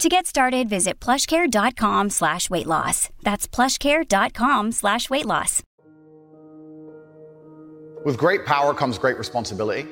To 0.00 0.08
get 0.08 0.26
started, 0.26 0.68
visit 0.68 0.98
plushcare.com 0.98 2.10
slash 2.10 2.50
weight 2.50 2.66
loss. 2.66 3.10
That's 3.22 3.46
plushcare.com 3.46 4.72
slash 4.72 5.08
weight 5.08 5.24
loss. 5.24 5.62
With 8.04 8.18
great 8.18 8.44
power 8.44 8.74
comes 8.74 8.98
great 8.98 9.16
responsibility. 9.16 9.86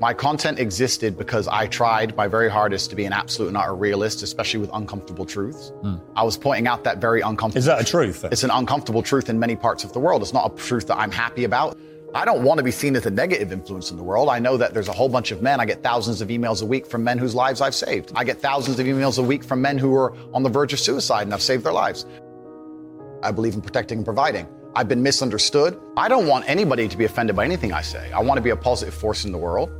My 0.00 0.14
content 0.14 0.58
existed 0.58 1.18
because 1.18 1.48
I 1.48 1.66
tried 1.66 2.16
my 2.16 2.26
very 2.26 2.48
hardest 2.48 2.88
to 2.90 2.96
be 2.96 3.04
an 3.04 3.12
absolute 3.12 3.52
not 3.52 3.68
a 3.68 3.72
realist, 3.72 4.22
especially 4.22 4.60
with 4.60 4.70
uncomfortable 4.72 5.26
truths. 5.26 5.72
Hmm. 5.82 5.96
I 6.14 6.22
was 6.22 6.38
pointing 6.38 6.66
out 6.66 6.84
that 6.84 6.98
very 6.98 7.20
uncomfortable. 7.20 7.58
Is 7.58 7.66
that 7.66 7.80
a 7.80 7.84
truth? 7.84 8.24
It's 8.24 8.44
an 8.44 8.50
uncomfortable 8.50 9.02
truth 9.02 9.28
in 9.28 9.38
many 9.38 9.56
parts 9.56 9.82
of 9.82 9.92
the 9.92 9.98
world. 9.98 10.22
It's 10.22 10.32
not 10.32 10.52
a 10.52 10.56
truth 10.56 10.86
that 10.86 10.98
I'm 10.98 11.10
happy 11.10 11.44
about. 11.44 11.76
I 12.12 12.24
don't 12.24 12.42
want 12.42 12.58
to 12.58 12.64
be 12.64 12.72
seen 12.72 12.96
as 12.96 13.06
a 13.06 13.10
negative 13.10 13.52
influence 13.52 13.92
in 13.92 13.96
the 13.96 14.02
world. 14.02 14.28
I 14.28 14.40
know 14.40 14.56
that 14.56 14.74
there's 14.74 14.88
a 14.88 14.92
whole 14.92 15.08
bunch 15.08 15.30
of 15.30 15.42
men. 15.42 15.60
I 15.60 15.64
get 15.64 15.82
thousands 15.82 16.20
of 16.20 16.28
emails 16.28 16.60
a 16.62 16.66
week 16.66 16.86
from 16.86 17.04
men 17.04 17.18
whose 17.18 17.34
lives 17.34 17.60
I've 17.60 17.74
saved. 17.74 18.10
I 18.16 18.24
get 18.24 18.40
thousands 18.40 18.80
of 18.80 18.86
emails 18.86 19.18
a 19.18 19.22
week 19.22 19.44
from 19.44 19.62
men 19.62 19.78
who 19.78 19.94
are 19.94 20.12
on 20.34 20.42
the 20.42 20.48
verge 20.48 20.72
of 20.72 20.80
suicide 20.80 21.22
and 21.22 21.32
I've 21.32 21.42
saved 21.42 21.64
their 21.64 21.72
lives. 21.72 22.06
I 23.22 23.30
believe 23.30 23.54
in 23.54 23.60
protecting 23.60 23.98
and 23.98 24.04
providing. 24.04 24.48
I've 24.74 24.88
been 24.88 25.02
misunderstood. 25.02 25.80
I 25.96 26.08
don't 26.08 26.26
want 26.26 26.48
anybody 26.48 26.88
to 26.88 26.96
be 26.96 27.04
offended 27.04 27.36
by 27.36 27.44
anything 27.44 27.72
I 27.72 27.82
say. 27.82 28.10
I 28.12 28.20
want 28.20 28.38
to 28.38 28.42
be 28.42 28.50
a 28.50 28.56
positive 28.56 28.94
force 28.94 29.24
in 29.24 29.30
the 29.30 29.38
world. 29.38 29.70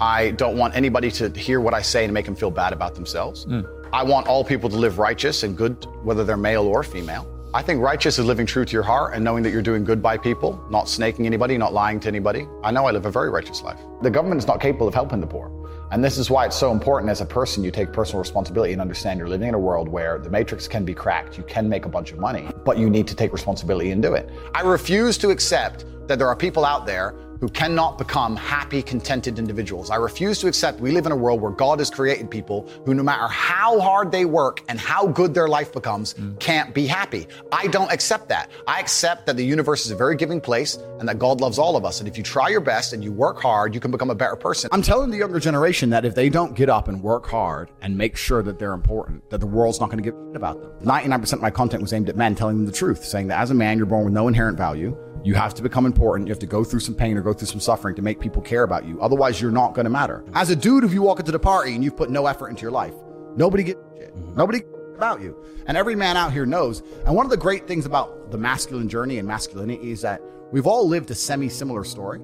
I 0.00 0.32
don't 0.32 0.56
want 0.56 0.74
anybody 0.74 1.10
to 1.12 1.28
hear 1.30 1.60
what 1.60 1.74
I 1.74 1.82
say 1.82 2.04
and 2.04 2.12
make 2.14 2.26
them 2.26 2.34
feel 2.34 2.50
bad 2.50 2.72
about 2.72 2.94
themselves. 2.94 3.44
Hmm. 3.44 3.60
I 3.92 4.02
want 4.02 4.26
all 4.26 4.42
people 4.42 4.68
to 4.70 4.76
live 4.76 4.98
righteous 4.98 5.42
and 5.42 5.56
good, 5.56 5.86
whether 6.02 6.24
they're 6.24 6.36
male 6.36 6.66
or 6.66 6.82
female. 6.82 7.30
I 7.54 7.62
think 7.62 7.80
righteous 7.80 8.18
is 8.18 8.24
living 8.24 8.46
true 8.46 8.64
to 8.64 8.72
your 8.72 8.82
heart 8.82 9.14
and 9.14 9.22
knowing 9.22 9.44
that 9.44 9.52
you're 9.52 9.62
doing 9.62 9.84
good 9.84 10.02
by 10.02 10.18
people, 10.18 10.60
not 10.70 10.88
snaking 10.88 11.24
anybody, 11.24 11.56
not 11.56 11.72
lying 11.72 12.00
to 12.00 12.08
anybody. 12.08 12.48
I 12.64 12.72
know 12.72 12.84
I 12.86 12.90
live 12.90 13.06
a 13.06 13.12
very 13.12 13.30
righteous 13.30 13.62
life. 13.62 13.78
The 14.02 14.10
government 14.10 14.40
is 14.40 14.46
not 14.48 14.60
capable 14.60 14.88
of 14.88 14.94
helping 14.94 15.20
the 15.20 15.28
poor. 15.28 15.52
And 15.92 16.02
this 16.02 16.18
is 16.18 16.28
why 16.28 16.46
it's 16.46 16.56
so 16.56 16.72
important 16.72 17.12
as 17.12 17.20
a 17.20 17.24
person 17.24 17.62
you 17.62 17.70
take 17.70 17.92
personal 17.92 18.18
responsibility 18.18 18.72
and 18.72 18.82
understand 18.82 19.20
you're 19.20 19.28
living 19.28 19.46
in 19.46 19.54
a 19.54 19.58
world 19.58 19.88
where 19.88 20.18
the 20.18 20.28
matrix 20.30 20.66
can 20.66 20.84
be 20.84 20.94
cracked. 20.94 21.38
You 21.38 21.44
can 21.44 21.68
make 21.68 21.84
a 21.84 21.88
bunch 21.88 22.10
of 22.10 22.18
money, 22.18 22.48
but 22.64 22.76
you 22.76 22.90
need 22.90 23.06
to 23.06 23.14
take 23.14 23.32
responsibility 23.32 23.92
and 23.92 24.02
do 24.02 24.14
it. 24.14 24.28
I 24.52 24.62
refuse 24.62 25.16
to 25.18 25.30
accept 25.30 25.84
that 26.08 26.18
there 26.18 26.26
are 26.26 26.34
people 26.34 26.64
out 26.64 26.86
there 26.86 27.14
who 27.40 27.48
cannot 27.48 27.98
become 27.98 28.36
happy, 28.36 28.82
contented 28.82 29.38
individuals. 29.38 29.90
I 29.90 29.96
refuse 29.96 30.38
to 30.40 30.48
accept 30.48 30.80
we 30.80 30.92
live 30.92 31.06
in 31.06 31.12
a 31.12 31.16
world 31.16 31.40
where 31.40 31.52
God 31.52 31.78
has 31.78 31.90
created 31.90 32.30
people 32.30 32.68
who, 32.84 32.94
no 32.94 33.02
matter 33.02 33.26
how 33.28 33.80
hard 33.80 34.12
they 34.12 34.24
work 34.24 34.62
and 34.68 34.78
how 34.78 35.06
good 35.06 35.34
their 35.34 35.48
life 35.48 35.72
becomes, 35.72 36.14
mm. 36.14 36.38
can't 36.40 36.74
be 36.74 36.86
happy. 36.86 37.26
I 37.52 37.66
don't 37.68 37.90
accept 37.92 38.28
that. 38.28 38.50
I 38.66 38.80
accept 38.80 39.26
that 39.26 39.36
the 39.36 39.44
universe 39.44 39.84
is 39.84 39.90
a 39.90 39.96
very 39.96 40.16
giving 40.16 40.40
place 40.40 40.76
and 40.98 41.08
that 41.08 41.18
God 41.18 41.40
loves 41.40 41.58
all 41.58 41.76
of 41.76 41.84
us. 41.84 42.00
And 42.00 42.08
if 42.08 42.16
you 42.16 42.22
try 42.22 42.48
your 42.48 42.60
best 42.60 42.92
and 42.92 43.02
you 43.02 43.12
work 43.12 43.40
hard, 43.40 43.74
you 43.74 43.80
can 43.80 43.90
become 43.90 44.10
a 44.10 44.14
better 44.14 44.36
person. 44.36 44.70
I'm 44.72 44.82
telling 44.82 45.10
the 45.10 45.18
younger 45.18 45.40
generation 45.40 45.90
that 45.90 46.04
if 46.04 46.14
they 46.14 46.28
don't 46.28 46.54
get 46.54 46.68
up 46.68 46.88
and 46.88 47.02
work 47.02 47.26
hard 47.26 47.70
and 47.80 47.96
make 47.96 48.16
sure 48.16 48.42
that 48.42 48.58
they're 48.58 48.72
important, 48.72 49.28
that 49.30 49.38
the 49.38 49.46
world's 49.46 49.80
not 49.80 49.90
going 49.90 50.02
to 50.02 50.10
give 50.10 50.14
about 50.34 50.60
them. 50.60 50.70
99% 50.86 51.32
of 51.32 51.40
my 51.40 51.50
content 51.50 51.82
was 51.82 51.92
aimed 51.92 52.08
at 52.08 52.16
men 52.16 52.34
telling 52.34 52.56
them 52.56 52.66
the 52.66 52.72
truth, 52.72 53.04
saying 53.04 53.28
that 53.28 53.40
as 53.40 53.50
a 53.50 53.54
man, 53.54 53.76
you're 53.76 53.86
born 53.86 54.04
with 54.04 54.14
no 54.14 54.28
inherent 54.28 54.58
value. 54.58 54.96
You 55.24 55.34
have 55.34 55.54
to 55.54 55.62
become 55.62 55.86
important. 55.86 56.28
You 56.28 56.32
have 56.32 56.38
to 56.40 56.46
go 56.46 56.62
through 56.62 56.80
some 56.80 56.94
pain 56.94 57.16
or 57.16 57.22
go 57.22 57.32
through 57.32 57.46
some 57.46 57.58
suffering 57.58 57.94
to 57.96 58.02
make 58.02 58.20
people 58.20 58.42
care 58.42 58.62
about 58.62 58.84
you. 58.84 59.00
Otherwise, 59.00 59.40
you're 59.40 59.50
not 59.50 59.72
going 59.72 59.84
to 59.84 59.90
matter. 59.90 60.22
As 60.34 60.50
a 60.50 60.56
dude, 60.56 60.84
if 60.84 60.92
you 60.92 61.00
walk 61.00 61.18
into 61.18 61.32
the 61.32 61.38
party 61.38 61.74
and 61.74 61.82
you've 61.82 61.96
put 61.96 62.10
no 62.10 62.26
effort 62.26 62.50
into 62.50 62.60
your 62.60 62.70
life, 62.70 62.92
nobody 63.34 63.62
gives 63.64 63.80
a 63.80 63.98
shit. 63.98 64.14
Mm-hmm. 64.14 64.36
Nobody 64.36 64.60
cares 64.60 64.96
about 64.96 65.22
you. 65.22 65.42
And 65.66 65.78
every 65.78 65.96
man 65.96 66.18
out 66.18 66.34
here 66.34 66.44
knows. 66.44 66.82
And 67.06 67.16
one 67.16 67.24
of 67.24 67.30
the 67.30 67.38
great 67.38 67.66
things 67.66 67.86
about 67.86 68.30
the 68.32 68.36
masculine 68.36 68.86
journey 68.86 69.16
and 69.18 69.26
masculinity 69.26 69.92
is 69.92 70.02
that 70.02 70.20
we've 70.52 70.66
all 70.66 70.86
lived 70.86 71.10
a 71.10 71.14
semi 71.14 71.48
similar 71.48 71.84
story. 71.84 72.20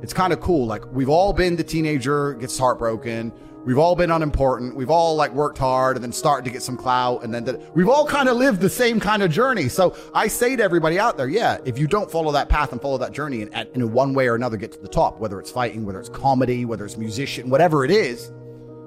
It's 0.00 0.12
kind 0.12 0.32
of 0.32 0.40
cool. 0.40 0.66
Like 0.66 0.86
we've 0.92 1.08
all 1.08 1.32
been 1.32 1.56
the 1.56 1.64
teenager, 1.64 2.34
gets 2.34 2.56
heartbroken. 2.56 3.32
We've 3.66 3.78
all 3.78 3.96
been 3.96 4.12
unimportant. 4.12 4.76
We've 4.76 4.90
all 4.90 5.16
like 5.16 5.32
worked 5.32 5.58
hard 5.58 5.96
and 5.96 6.04
then 6.04 6.12
started 6.12 6.44
to 6.44 6.52
get 6.52 6.62
some 6.62 6.76
clout. 6.76 7.24
And 7.24 7.34
then 7.34 7.44
the, 7.44 7.60
we've 7.74 7.88
all 7.88 8.06
kind 8.06 8.28
of 8.28 8.36
lived 8.36 8.60
the 8.60 8.70
same 8.70 9.00
kind 9.00 9.24
of 9.24 9.30
journey. 9.32 9.68
So 9.68 9.96
I 10.14 10.28
say 10.28 10.54
to 10.54 10.62
everybody 10.62 11.00
out 11.00 11.16
there, 11.16 11.28
yeah, 11.28 11.58
if 11.64 11.76
you 11.76 11.88
don't 11.88 12.08
follow 12.08 12.30
that 12.30 12.48
path 12.48 12.70
and 12.70 12.80
follow 12.80 12.96
that 12.98 13.10
journey 13.10 13.42
and, 13.42 13.52
and 13.52 13.68
in 13.74 13.92
one 13.92 14.14
way 14.14 14.28
or 14.28 14.36
another 14.36 14.56
get 14.56 14.70
to 14.70 14.78
the 14.78 14.86
top, 14.86 15.18
whether 15.18 15.40
it's 15.40 15.50
fighting, 15.50 15.84
whether 15.84 15.98
it's 15.98 16.08
comedy, 16.08 16.64
whether 16.64 16.84
it's 16.84 16.96
musician, 16.96 17.50
whatever 17.50 17.84
it 17.84 17.90
is, 17.90 18.30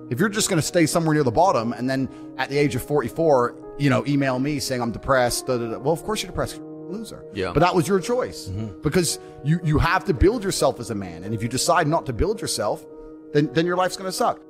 if 0.09 0.17
you're 0.17 0.29
just 0.29 0.47
going 0.47 0.61
to 0.61 0.65
stay 0.65 0.85
somewhere 0.85 1.13
near 1.13 1.23
the 1.23 1.31
bottom 1.31 1.73
and 1.73 1.89
then 1.89 2.07
at 2.37 2.47
the 2.47 2.57
age 2.57 2.73
of 2.73 2.81
44, 2.81 3.57
you 3.77 3.89
know, 3.89 4.05
email 4.07 4.39
me 4.39 4.59
saying 4.61 4.81
I'm 4.81 4.93
depressed, 4.93 5.47
da, 5.47 5.57
da, 5.57 5.71
da, 5.71 5.77
well, 5.77 5.91
of 5.91 6.03
course 6.03 6.23
you're 6.23 6.31
depressed. 6.31 6.55
You're 6.55 6.65
a 6.65 6.87
Loser. 6.89 7.25
Yeah. 7.33 7.51
But 7.53 7.59
that 7.59 7.75
was 7.75 7.85
your 7.85 7.99
choice 7.99 8.47
mm-hmm. 8.47 8.81
because 8.81 9.19
you, 9.43 9.59
you 9.61 9.77
have 9.77 10.05
to 10.05 10.13
build 10.13 10.41
yourself 10.41 10.79
as 10.79 10.89
a 10.89 10.95
man. 10.95 11.25
And 11.25 11.35
if 11.35 11.43
you 11.43 11.49
decide 11.49 11.85
not 11.85 12.05
to 12.05 12.13
build 12.13 12.39
yourself, 12.39 12.85
then, 13.33 13.51
then 13.53 13.65
your 13.65 13.75
life's 13.75 13.97
going 13.97 14.07
to 14.07 14.15
suck. 14.15 14.41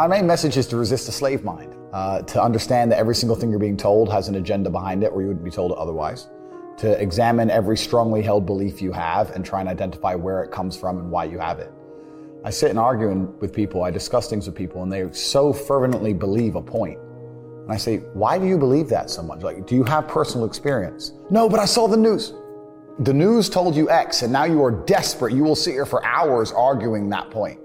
My 0.00 0.06
main 0.06 0.26
message 0.26 0.56
is 0.56 0.66
to 0.68 0.78
resist 0.78 1.04
the 1.04 1.12
slave 1.12 1.44
mind, 1.44 1.74
uh, 1.92 2.22
to 2.22 2.42
understand 2.42 2.90
that 2.90 2.98
every 2.98 3.14
single 3.14 3.36
thing 3.36 3.50
you're 3.50 3.58
being 3.58 3.76
told 3.76 4.10
has 4.10 4.28
an 4.28 4.36
agenda 4.36 4.70
behind 4.70 5.04
it, 5.04 5.08
or 5.08 5.20
you 5.20 5.28
wouldn't 5.28 5.44
be 5.44 5.50
told 5.50 5.72
it 5.72 5.76
otherwise. 5.76 6.30
to 6.80 6.98
examine 6.98 7.50
every 7.50 7.76
strongly 7.76 8.22
held 8.22 8.46
belief 8.46 8.80
you 8.80 8.90
have 8.90 9.30
and 9.32 9.44
try 9.44 9.60
and 9.60 9.68
identify 9.68 10.14
where 10.14 10.42
it 10.42 10.50
comes 10.50 10.74
from 10.78 10.96
and 10.96 11.10
why 11.10 11.24
you 11.24 11.38
have 11.38 11.58
it. 11.58 11.70
I 12.42 12.48
sit 12.48 12.70
and 12.70 12.78
argue 12.78 13.10
with 13.38 13.52
people, 13.52 13.84
I 13.84 13.90
discuss 13.90 14.30
things 14.30 14.46
with 14.46 14.54
people, 14.56 14.82
and 14.82 14.90
they 14.90 15.06
so 15.12 15.52
fervently 15.52 16.14
believe 16.14 16.54
a 16.54 16.62
point. 16.62 16.98
And 16.98 17.70
I 17.70 17.76
say, 17.76 17.98
why 18.14 18.38
do 18.38 18.46
you 18.46 18.56
believe 18.56 18.88
that 18.88 19.10
so 19.10 19.22
much? 19.22 19.42
Like, 19.42 19.66
do 19.66 19.74
you 19.74 19.84
have 19.84 20.08
personal 20.08 20.46
experience? 20.46 21.12
No, 21.28 21.50
but 21.50 21.60
I 21.60 21.66
saw 21.66 21.86
the 21.86 21.98
news. 21.98 22.32
The 23.00 23.12
news 23.12 23.50
told 23.50 23.76
you 23.76 23.90
X, 23.90 24.22
and 24.22 24.32
now 24.32 24.44
you 24.44 24.64
are 24.64 24.70
desperate. 24.70 25.34
You 25.34 25.44
will 25.44 25.56
sit 25.56 25.72
here 25.72 25.84
for 25.84 26.02
hours 26.02 26.50
arguing 26.50 27.10
that 27.10 27.30
point. 27.30 27.59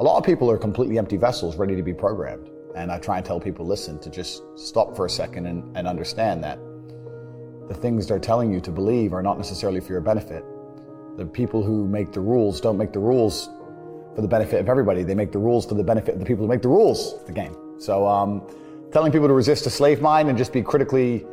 A 0.00 0.02
lot 0.02 0.18
of 0.18 0.24
people 0.24 0.50
are 0.50 0.58
completely 0.58 0.98
empty 0.98 1.16
vessels 1.16 1.56
ready 1.56 1.76
to 1.76 1.82
be 1.82 1.94
programmed. 1.94 2.50
And 2.74 2.90
I 2.90 2.98
try 2.98 3.18
and 3.18 3.24
tell 3.24 3.38
people, 3.38 3.64
listen, 3.64 4.00
to 4.00 4.10
just 4.10 4.42
stop 4.56 4.96
for 4.96 5.06
a 5.06 5.10
second 5.10 5.46
and, 5.46 5.76
and 5.76 5.86
understand 5.86 6.42
that 6.42 6.58
the 7.68 7.74
things 7.74 8.08
they're 8.08 8.18
telling 8.18 8.52
you 8.52 8.60
to 8.62 8.72
believe 8.72 9.12
are 9.12 9.22
not 9.22 9.38
necessarily 9.38 9.78
for 9.78 9.92
your 9.92 10.00
benefit. 10.00 10.44
The 11.16 11.24
people 11.24 11.62
who 11.62 11.86
make 11.86 12.10
the 12.10 12.20
rules 12.20 12.60
don't 12.60 12.76
make 12.76 12.92
the 12.92 12.98
rules 12.98 13.48
for 14.16 14.20
the 14.20 14.26
benefit 14.26 14.60
of 14.60 14.68
everybody. 14.68 15.04
They 15.04 15.14
make 15.14 15.30
the 15.30 15.38
rules 15.38 15.64
for 15.64 15.74
the 15.74 15.84
benefit 15.84 16.14
of 16.14 16.20
the 16.20 16.26
people 16.26 16.44
who 16.44 16.50
make 16.50 16.62
the 16.62 16.68
rules 16.68 17.24
the 17.26 17.32
game. 17.32 17.56
So, 17.78 18.06
um, 18.08 18.42
telling 18.90 19.12
people 19.12 19.28
to 19.28 19.34
resist 19.34 19.64
a 19.66 19.70
slave 19.70 20.00
mind 20.00 20.28
and 20.28 20.36
just 20.36 20.52
be 20.52 20.62
critically, 20.62 21.24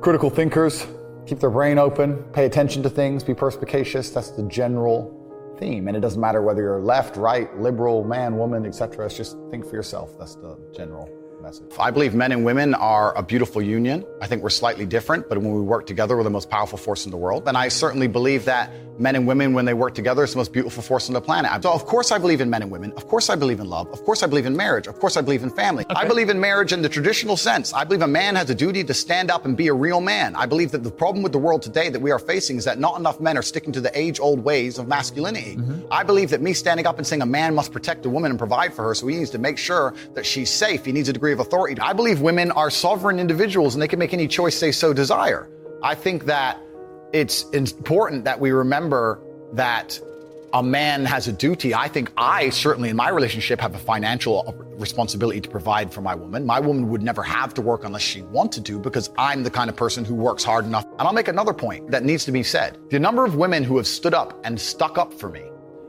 critical 0.00 0.30
thinkers, 0.30 0.84
keep 1.26 1.38
their 1.38 1.50
brain 1.50 1.78
open, 1.78 2.24
pay 2.32 2.44
attention 2.44 2.82
to 2.82 2.90
things, 2.90 3.22
be 3.22 3.34
perspicacious. 3.34 4.10
That's 4.10 4.30
the 4.30 4.42
general 4.48 5.25
theme. 5.58 5.88
And 5.88 5.96
it 5.96 6.00
doesn't 6.00 6.20
matter 6.20 6.42
whether 6.42 6.62
you're 6.62 6.80
left, 6.80 7.16
right, 7.16 7.54
liberal, 7.58 8.04
man, 8.04 8.36
woman, 8.36 8.66
etc. 8.66 9.06
It's 9.06 9.16
just 9.16 9.36
think 9.50 9.66
for 9.68 9.76
yourself. 9.76 10.18
That's 10.18 10.36
the 10.36 10.58
general 10.74 11.10
message. 11.40 11.70
I 11.78 11.90
believe 11.90 12.14
men 12.14 12.32
and 12.32 12.44
women 12.44 12.74
are 12.74 13.16
a 13.16 13.22
beautiful 13.22 13.62
union. 13.62 14.04
I 14.20 14.26
think 14.26 14.42
we're 14.42 14.50
slightly 14.50 14.86
different, 14.86 15.28
but 15.28 15.38
when 15.38 15.52
we 15.52 15.60
work 15.60 15.86
together, 15.86 16.16
we're 16.16 16.22
the 16.22 16.30
most 16.30 16.50
powerful 16.50 16.78
force 16.78 17.04
in 17.04 17.10
the 17.10 17.16
world. 17.16 17.48
And 17.48 17.56
I 17.56 17.68
certainly 17.68 18.08
believe 18.08 18.44
that 18.46 18.70
men 18.98 19.14
and 19.14 19.26
women, 19.26 19.52
when 19.52 19.64
they 19.64 19.74
work 19.74 19.94
together, 19.94 20.24
is 20.24 20.32
the 20.32 20.38
most 20.38 20.52
beautiful 20.52 20.82
force 20.82 21.08
on 21.08 21.14
the 21.14 21.20
planet. 21.20 21.62
So, 21.62 21.72
of 21.72 21.84
course, 21.84 22.12
I 22.12 22.18
believe 22.18 22.40
in 22.40 22.48
men 22.48 22.62
and 22.62 22.70
women. 22.70 22.92
Of 22.96 23.08
course, 23.08 23.28
I 23.28 23.36
believe 23.36 23.60
in 23.60 23.68
love. 23.68 23.88
Of 23.88 24.02
course, 24.04 24.22
I 24.22 24.26
believe 24.26 24.46
in 24.46 24.56
marriage. 24.56 24.86
Of 24.86 24.98
course, 24.98 25.16
I 25.16 25.20
believe 25.20 25.42
in 25.42 25.50
family. 25.50 25.84
Okay. 25.84 25.94
I 25.94 26.06
believe 26.06 26.30
in 26.30 26.40
marriage 26.40 26.72
in 26.72 26.82
the 26.82 26.88
traditional 26.88 27.36
sense. 27.36 27.72
I 27.74 27.84
believe 27.84 28.02
a 28.02 28.06
man 28.06 28.36
has 28.36 28.48
a 28.48 28.54
duty 28.54 28.84
to 28.84 28.94
stand 28.94 29.30
up 29.30 29.44
and 29.44 29.56
be 29.56 29.68
a 29.68 29.74
real 29.74 30.00
man. 30.00 30.34
I 30.34 30.46
believe 30.46 30.70
that 30.70 30.82
the 30.82 30.90
problem 30.90 31.22
with 31.22 31.32
the 31.32 31.38
world 31.38 31.62
today 31.62 31.90
that 31.90 32.00
we 32.00 32.10
are 32.10 32.18
facing 32.18 32.56
is 32.56 32.64
that 32.64 32.78
not 32.78 32.98
enough 32.98 33.20
men 33.20 33.36
are 33.36 33.42
sticking 33.42 33.72
to 33.72 33.80
the 33.80 33.96
age 33.98 34.18
old 34.18 34.42
ways 34.42 34.78
of 34.78 34.88
masculinity. 34.88 35.56
Mm-hmm. 35.56 35.86
I 35.90 36.02
believe 36.02 36.30
that 36.30 36.40
me 36.40 36.54
standing 36.54 36.86
up 36.86 36.96
and 36.96 37.06
saying 37.06 37.22
a 37.22 37.26
man 37.26 37.54
must 37.54 37.72
protect 37.72 38.06
a 38.06 38.10
woman 38.10 38.30
and 38.30 38.38
provide 38.38 38.72
for 38.72 38.82
her, 38.84 38.94
so 38.94 39.06
he 39.06 39.16
needs 39.16 39.30
to 39.30 39.38
make 39.38 39.58
sure 39.58 39.94
that 40.14 40.24
she's 40.24 40.50
safe. 40.50 40.84
He 40.84 40.92
needs 40.92 41.08
a 41.08 41.12
degree 41.12 41.25
of 41.32 41.40
authority. 41.40 41.80
I 41.80 41.92
believe 41.92 42.20
women 42.20 42.50
are 42.52 42.70
sovereign 42.70 43.18
individuals 43.18 43.74
and 43.74 43.82
they 43.82 43.88
can 43.88 43.98
make 43.98 44.12
any 44.12 44.28
choice 44.28 44.58
they 44.60 44.72
so 44.72 44.92
desire. 44.92 45.48
I 45.82 45.94
think 45.94 46.24
that 46.26 46.58
it's 47.12 47.44
important 47.50 48.24
that 48.24 48.38
we 48.38 48.50
remember 48.50 49.20
that 49.52 49.98
a 50.52 50.62
man 50.62 51.04
has 51.04 51.28
a 51.28 51.32
duty. 51.32 51.74
I 51.74 51.88
think 51.88 52.10
I 52.16 52.50
certainly 52.50 52.88
in 52.88 52.96
my 52.96 53.10
relationship 53.10 53.60
have 53.60 53.74
a 53.74 53.78
financial 53.78 54.54
responsibility 54.78 55.40
to 55.40 55.48
provide 55.50 55.92
for 55.92 56.00
my 56.00 56.14
woman. 56.14 56.46
My 56.46 56.60
woman 56.60 56.88
would 56.88 57.02
never 57.02 57.22
have 57.22 57.52
to 57.54 57.62
work 57.62 57.84
unless 57.84 58.02
she 58.02 58.22
wanted 58.22 58.64
to 58.66 58.78
because 58.78 59.10
I'm 59.18 59.42
the 59.42 59.50
kind 59.50 59.68
of 59.68 59.76
person 59.76 60.04
who 60.04 60.14
works 60.14 60.44
hard 60.44 60.64
enough. 60.64 60.84
And 60.84 61.02
I'll 61.02 61.12
make 61.12 61.28
another 61.28 61.52
point 61.52 61.90
that 61.90 62.04
needs 62.04 62.24
to 62.26 62.32
be 62.32 62.42
said. 62.42 62.78
The 62.90 62.98
number 62.98 63.24
of 63.24 63.36
women 63.36 63.64
who 63.64 63.76
have 63.76 63.86
stood 63.86 64.14
up 64.14 64.40
and 64.44 64.58
stuck 64.58 64.98
up 64.98 65.12
for 65.12 65.28
me 65.28 65.42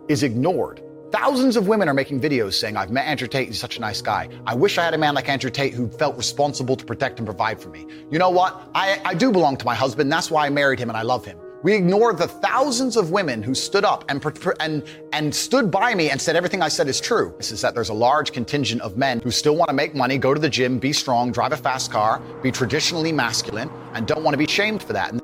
is 0.07 0.23
ignored. 0.23 0.81
Thousands 1.11 1.55
of 1.55 1.69
women 1.69 1.87
are 1.87 1.93
making 1.93 2.19
videos 2.19 2.55
saying, 2.55 2.75
I've 2.75 2.91
met 2.91 3.05
Andrew 3.07 3.29
Tate, 3.29 3.47
he's 3.47 3.59
such 3.59 3.77
a 3.77 3.81
nice 3.81 4.01
guy. 4.01 4.27
I 4.45 4.53
wish 4.53 4.77
I 4.77 4.83
had 4.83 4.93
a 4.93 4.97
man 4.97 5.15
like 5.15 5.29
Andrew 5.29 5.49
Tate 5.49 5.73
who 5.73 5.87
felt 5.87 6.17
responsible 6.17 6.75
to 6.75 6.83
protect 6.83 7.19
and 7.19 7.25
provide 7.25 7.61
for 7.61 7.69
me. 7.69 7.85
You 8.11 8.19
know 8.19 8.29
what? 8.29 8.69
I, 8.75 8.99
I 9.05 9.13
do 9.13 9.31
belong 9.31 9.55
to 9.57 9.65
my 9.65 9.73
husband. 9.73 10.11
That's 10.11 10.29
why 10.29 10.45
I 10.45 10.49
married 10.49 10.79
him 10.79 10.89
and 10.89 10.97
I 10.97 11.03
love 11.03 11.23
him. 11.23 11.37
We 11.63 11.73
ignore 11.75 12.13
the 12.13 12.27
thousands 12.27 12.97
of 12.97 13.11
women 13.11 13.41
who 13.41 13.55
stood 13.55 13.85
up 13.85 14.03
and, 14.09 14.21
and, 14.59 14.83
and 15.13 15.33
stood 15.33 15.71
by 15.71 15.95
me 15.95 16.09
and 16.09 16.21
said 16.21 16.35
everything 16.35 16.61
I 16.61 16.67
said 16.67 16.89
is 16.89 16.99
true. 16.99 17.33
This 17.37 17.51
is 17.51 17.61
that 17.61 17.73
there's 17.73 17.89
a 17.89 17.93
large 17.93 18.33
contingent 18.33 18.81
of 18.81 18.97
men 18.97 19.21
who 19.21 19.31
still 19.31 19.55
want 19.55 19.69
to 19.69 19.73
make 19.73 19.95
money, 19.95 20.17
go 20.17 20.33
to 20.33 20.39
the 20.41 20.49
gym, 20.49 20.77
be 20.77 20.91
strong, 20.91 21.31
drive 21.31 21.53
a 21.53 21.57
fast 21.57 21.89
car, 21.89 22.21
be 22.43 22.51
traditionally 22.51 23.13
masculine, 23.13 23.71
and 23.93 24.05
don't 24.05 24.23
want 24.23 24.33
to 24.33 24.37
be 24.37 24.47
shamed 24.47 24.83
for 24.83 24.91
that. 24.93 25.15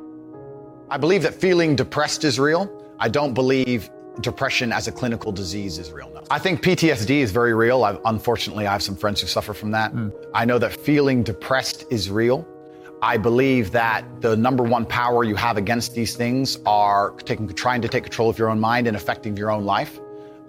I 0.90 0.98
believe 0.98 1.24
that 1.24 1.36
feeling 1.36 1.76
depressed 1.76 2.24
is 2.24 2.40
real. 2.40 2.72
I 3.00 3.10
don't 3.10 3.34
believe 3.34 3.90
depression 4.22 4.72
as 4.72 4.88
a 4.88 4.92
clinical 4.92 5.32
disease 5.32 5.78
is 5.78 5.92
real. 5.92 6.10
No. 6.14 6.24
I 6.30 6.40
think 6.40 6.62
PTSD 6.62 7.18
is 7.18 7.32
very 7.32 7.54
real. 7.54 7.84
I've, 7.84 8.00
unfortunately, 8.06 8.68
I 8.68 8.72
have 8.72 8.84
some 8.84 8.96
friends 8.96 9.22
who 9.22 9.28
suffer 9.28 9.54
from 9.54 9.72
that. 9.72 9.94
Mm. 9.94 10.14
I 10.34 10.46
know 10.46 10.60
that 10.60 10.74
feeling 10.74 11.24
depressed 11.24 11.86
is 11.90 12.10
real. 12.10 12.48
I 13.02 13.18
believe 13.18 13.72
that 13.72 14.06
the 14.22 14.38
number 14.38 14.64
one 14.64 14.86
power 14.86 15.24
you 15.26 15.36
have 15.36 15.58
against 15.58 15.94
these 15.94 16.16
things 16.16 16.58
are 16.66 17.12
taking, 17.12 17.50
trying 17.50 17.82
to 17.82 17.90
take 17.90 18.04
control 18.04 18.30
of 18.30 18.38
your 18.38 18.50
own 18.50 18.60
mind 18.60 18.88
and 18.88 18.96
affecting 18.96 19.36
your 19.36 19.52
own 19.52 19.66
life. 19.66 20.00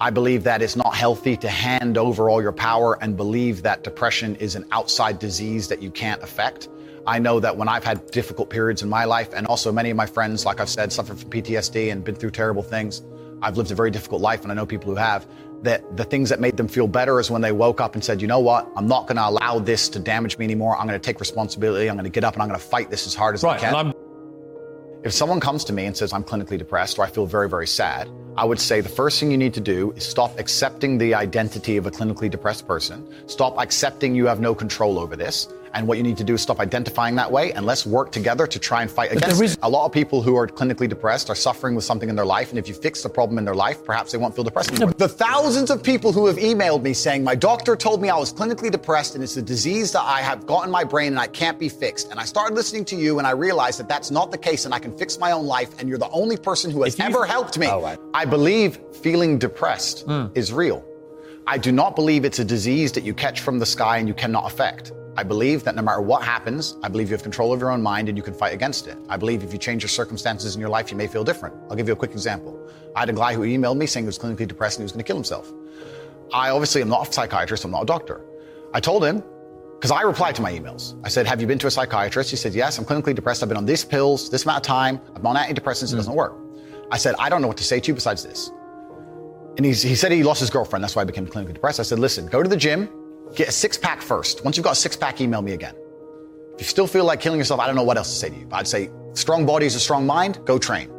I 0.01 0.11
believe 0.11 0.45
that 0.45 0.63
it's 0.63 0.77
not 0.77 0.95
healthy 0.95 1.37
to 1.39 1.49
hand 1.49 1.99
over 1.99 2.29
all 2.29 2.43
your 2.43 2.53
power 2.53 2.99
and 3.03 3.17
believe 3.17 3.63
that 3.63 3.83
depression 3.83 4.37
is 4.37 4.55
an 4.55 4.67
outside 4.71 5.19
disease 5.19 5.67
that 5.69 5.83
you 5.83 5.91
can't 5.91 6.23
affect. 6.23 6.69
I 7.07 7.19
know 7.19 7.41
that 7.41 7.57
when 7.57 7.69
I've 7.69 7.85
had 7.85 8.11
difficult 8.11 8.51
periods 8.51 8.83
in 8.83 8.89
my 8.89 9.05
life, 9.05 9.33
and 9.35 9.47
also 9.47 9.71
many 9.71 9.91
of 9.91 9.97
my 9.97 10.07
friends, 10.07 10.47
like 10.47 10.61
I've 10.61 10.69
said, 10.69 10.93
suffered 10.93 11.19
from 11.19 11.31
PTSD 11.31 11.93
and 11.93 12.03
been 12.03 12.15
through 12.15 12.31
terrible 12.31 12.63
things, 12.63 13.03
I've 13.45 13.59
lived 13.59 13.71
a 13.71 13.75
very 13.75 13.91
difficult 13.91 14.23
life, 14.23 14.43
and 14.43 14.51
I 14.51 14.55
know 14.55 14.65
people 14.65 14.91
who 14.91 14.97
have, 14.97 15.27
that 15.63 15.97
the 15.97 16.05
things 16.05 16.31
that 16.31 16.41
made 16.41 16.57
them 16.57 16.67
feel 16.67 16.87
better 16.87 17.21
is 17.21 17.31
when 17.31 17.43
they 17.43 17.53
woke 17.53 17.81
up 17.81 17.95
and 17.95 18.03
said, 18.03 18.21
you 18.21 18.27
know 18.27 18.39
what, 18.39 18.69
I'm 18.77 18.89
not 18.89 19.07
going 19.07 19.17
to 19.17 19.29
allow 19.29 19.59
this 19.59 19.89
to 19.91 19.99
damage 19.99 20.39
me 20.39 20.45
anymore. 20.45 20.77
I'm 20.77 20.87
going 20.87 20.99
to 20.99 21.05
take 21.05 21.21
responsibility. 21.21 21.89
I'm 21.89 21.97
going 21.97 22.05
to 22.05 22.11
get 22.11 22.25
up 22.25 22.35
and 22.35 22.43
I'm 22.43 22.49
going 22.49 22.61
to 22.61 22.67
fight 22.67 22.91
this 22.91 23.07
as 23.07 23.15
hard 23.15 23.35
as 23.35 23.43
right, 23.43 23.63
I 23.63 23.73
can. 23.73 23.95
If 25.05 25.13
someone 25.13 25.41
comes 25.41 25.65
to 25.65 25.73
me 25.73 25.85
and 25.85 25.97
says, 25.97 26.13
I'm 26.13 26.25
clinically 26.25 26.59
depressed 26.59 26.99
or 26.99 27.05
I 27.05 27.11
feel 27.11 27.27
very, 27.27 27.49
very 27.49 27.67
sad, 27.67 28.09
I 28.37 28.45
would 28.45 28.59
say 28.59 28.81
the 28.81 28.89
first 28.89 29.21
thing 29.21 29.31
you 29.31 29.39
need 29.39 29.55
to 29.55 29.61
do 29.61 29.93
is 29.93 30.05
stop 30.05 30.39
accepting 30.39 30.99
the 30.99 31.15
identity 31.15 31.77
of 31.77 31.87
a 31.87 31.91
clinically 31.91 32.31
depressed 32.31 32.67
person. 32.67 33.07
Stop 33.27 33.59
accepting 33.59 34.15
you 34.15 34.27
have 34.27 34.41
no 34.41 34.55
control 34.55 34.99
over 34.99 35.17
this. 35.17 35.49
And 35.75 35.89
what 35.89 35.99
you 35.99 36.05
need 36.05 36.17
to 36.19 36.25
do 36.25 36.35
is 36.35 36.41
stop 36.41 36.61
identifying 36.61 37.17
that 37.17 37.31
way 37.31 37.53
and 37.53 37.67
let's 37.67 37.85
work 37.85 38.13
together 38.13 38.47
to 38.47 38.59
try 38.61 38.83
and 38.83 38.91
fight 38.91 39.11
but 39.11 39.19
against 39.19 39.43
is- 39.43 39.53
it. 39.55 39.59
A 39.63 39.69
lot 39.69 39.85
of 39.87 39.93
people 39.93 40.23
who 40.23 40.37
are 40.37 40.47
clinically 40.47 40.89
depressed 40.89 41.29
are 41.31 41.35
suffering 41.35 41.75
with 41.75 41.85
something 41.85 42.09
in 42.09 42.15
their 42.15 42.25
life. 42.25 42.51
And 42.51 42.59
if 42.59 42.69
you 42.69 42.75
fix 42.75 43.03
the 43.03 43.09
problem 43.09 43.39
in 43.39 43.45
their 43.45 43.55
life, 43.57 43.85
perhaps 43.85 44.13
they 44.13 44.19
won't 44.19 44.35
feel 44.35 44.45
depressed 44.45 44.71
anymore. 44.71 44.95
the 44.97 45.09
thousands 45.09 45.71
of 45.71 45.83
people 45.83 46.13
who 46.13 46.27
have 46.27 46.37
emailed 46.37 46.83
me 46.83 46.93
saying, 46.93 47.25
my 47.25 47.35
doctor 47.35 47.75
told 47.75 48.01
me 48.01 48.09
I 48.09 48.17
was 48.17 48.33
clinically 48.33 48.71
depressed 48.71 49.17
and 49.17 49.25
it's 49.25 49.37
a 49.37 49.43
disease 49.43 49.91
that 49.93 50.03
I 50.03 50.21
have 50.21 50.47
got 50.47 50.65
in 50.65 50.71
my 50.71 50.85
brain 50.85 51.09
and 51.09 51.19
I 51.19 51.27
can't 51.27 51.59
be 51.59 51.69
fixed. 51.69 52.11
And 52.11 52.21
I 52.21 52.25
started 52.25 52.55
listening 52.55 52.85
to 52.87 52.97
you 52.97 53.19
and 53.19 53.27
I 53.27 53.33
realized 53.33 53.81
that 53.81 53.89
that's 53.89 54.11
not 54.13 54.31
the 54.31 54.39
case 54.39 54.67
and 54.67 54.73
I 54.75 54.79
can 54.79 54.97
fix 54.97 55.19
my 55.19 55.33
own 55.33 55.45
life. 55.45 55.71
And 55.81 55.89
you're 55.89 55.99
the 55.99 56.11
only 56.11 56.37
person 56.37 56.71
who 56.71 56.85
has 56.85 56.99
ever 57.01 57.27
helped 57.27 57.59
me. 57.59 57.67
Oh, 57.67 57.97
I 58.15 58.25
believe 58.25 58.79
feeling 59.03 59.39
depressed 59.39 60.07
mm. 60.07 60.31
is 60.37 60.53
real. 60.53 60.85
I 61.47 61.59
do 61.59 61.73
not 61.73 61.95
believe 61.95 62.25
it's 62.25 62.39
a 62.39 62.45
disease 62.45 62.93
that 62.93 63.05
you 63.05 63.13
catch 63.13 63.41
from 63.41 63.59
the 63.59 63.67
sky 63.67 63.99
and 63.99 64.09
you 64.09 64.15
cannot 64.15 64.51
affect. 64.51 64.93
I 65.17 65.23
believe 65.23 65.63
that 65.65 65.77
no 65.77 65.83
matter 65.83 66.01
what 66.01 66.23
happens, 66.23 66.77
I 66.83 66.89
believe 66.89 67.09
you 67.09 67.15
have 67.15 67.23
control 67.23 67.53
of 67.53 67.61
your 67.61 67.71
own 67.71 67.81
mind 67.81 68.09
and 68.09 68.19
you 68.19 68.23
can 68.25 68.35
fight 68.35 68.53
against 68.53 68.89
it. 68.89 68.99
I 69.09 69.17
believe 69.17 69.45
if 69.45 69.53
you 69.53 69.59
change 69.59 69.83
your 69.83 69.89
circumstances 69.89 70.57
in 70.57 70.61
your 70.61 70.71
life, 70.71 70.91
you 70.91 70.97
may 70.97 71.07
feel 71.07 71.23
different. 71.23 71.55
I'll 71.71 71.77
give 71.77 71.87
you 71.87 71.93
a 71.93 71.97
quick 71.97 72.11
example. 72.11 72.59
I 72.97 73.01
had 73.01 73.11
a 73.11 73.13
guy 73.13 73.33
who 73.35 73.43
emailed 73.43 73.77
me 73.77 73.87
saying 73.87 74.05
he 74.05 74.09
was 74.09 74.19
clinically 74.19 74.49
depressed 74.49 74.79
and 74.79 74.83
he 74.83 74.85
was 74.85 74.93
going 74.93 75.05
to 75.05 75.07
kill 75.07 75.17
himself. 75.17 75.53
I 76.33 76.51
obviously 76.51 76.83
am 76.83 76.89
not 76.89 77.09
a 77.09 77.13
psychiatrist, 77.13 77.65
I'm 77.65 77.71
not 77.71 77.83
a 77.83 77.87
doctor. 77.87 78.23
I 78.73 78.81
told 78.81 79.05
him, 79.05 79.23
because 79.85 79.91
I 79.91 80.03
replied 80.03 80.35
to 80.37 80.43
my 80.43 80.53
emails. 80.53 80.99
I 81.05 81.09
said, 81.09 81.27
Have 81.27 81.41
you 81.41 81.47
been 81.47 81.59
to 81.59 81.67
a 81.67 81.71
psychiatrist? 81.71 82.31
He 82.31 82.37
said, 82.37 82.55
Yes, 82.55 82.79
I'm 82.79 82.85
clinically 82.85 83.15
depressed. 83.15 83.43
I've 83.43 83.51
been 83.51 83.59
on 83.59 83.67
these 83.67 83.85
pills, 83.85 84.31
this 84.31 84.45
amount 84.45 84.59
of 84.59 84.63
time. 84.63 85.01
I'm 85.15 85.27
on 85.27 85.37
antidepressants, 85.37 85.93
it 85.93 85.97
doesn't 85.97 86.15
work. 86.15 86.35
I 86.91 86.97
said, 86.97 87.15
I 87.19 87.29
don't 87.29 87.43
know 87.43 87.49
what 87.49 87.59
to 87.59 87.65
say 87.65 87.81
to 87.81 87.89
you 87.89 87.95
besides 87.95 88.25
this. 88.25 88.51
And 89.57 89.65
he 89.65 89.75
said 89.75 90.11
he 90.11 90.25
lost 90.25 90.41
his 90.41 90.51
girlfriend. 90.51 90.83
That's 90.83 90.97
why 90.97 91.03
I 91.03 91.05
became 91.05 91.27
clinically 91.27 91.53
depressed. 91.53 91.79
I 91.79 91.85
said, 91.85 91.99
Listen, 91.99 92.27
go 92.27 92.43
to 92.43 92.49
the 92.49 92.57
gym, 92.57 92.89
get 93.35 93.49
a 93.49 93.53
six 93.53 93.77
pack 93.77 94.03
first. 94.03 94.45
Once 94.45 94.57
you've 94.57 94.65
got 94.65 94.73
a 94.73 94.77
six 94.77 94.97
pack, 94.97 95.21
email 95.21 95.43
me 95.43 95.53
again. 95.53 95.75
If 96.55 96.61
you 96.61 96.67
still 96.67 96.87
feel 96.87 97.05
like 97.05 97.21
killing 97.21 97.39
yourself, 97.39 97.61
I 97.61 97.67
don't 97.67 97.77
know 97.77 97.83
what 97.83 97.97
else 97.97 98.09
to 98.11 98.15
say 98.17 98.31
to 98.31 98.37
you. 98.37 98.49
I'd 98.53 98.69
say 98.69 98.91
strong 99.15 99.45
body 99.45 99.67
is 99.67 99.75
a 99.75 99.81
strong 99.81 100.07
mind, 100.07 100.39
go 100.45 100.59
train. 100.59 100.91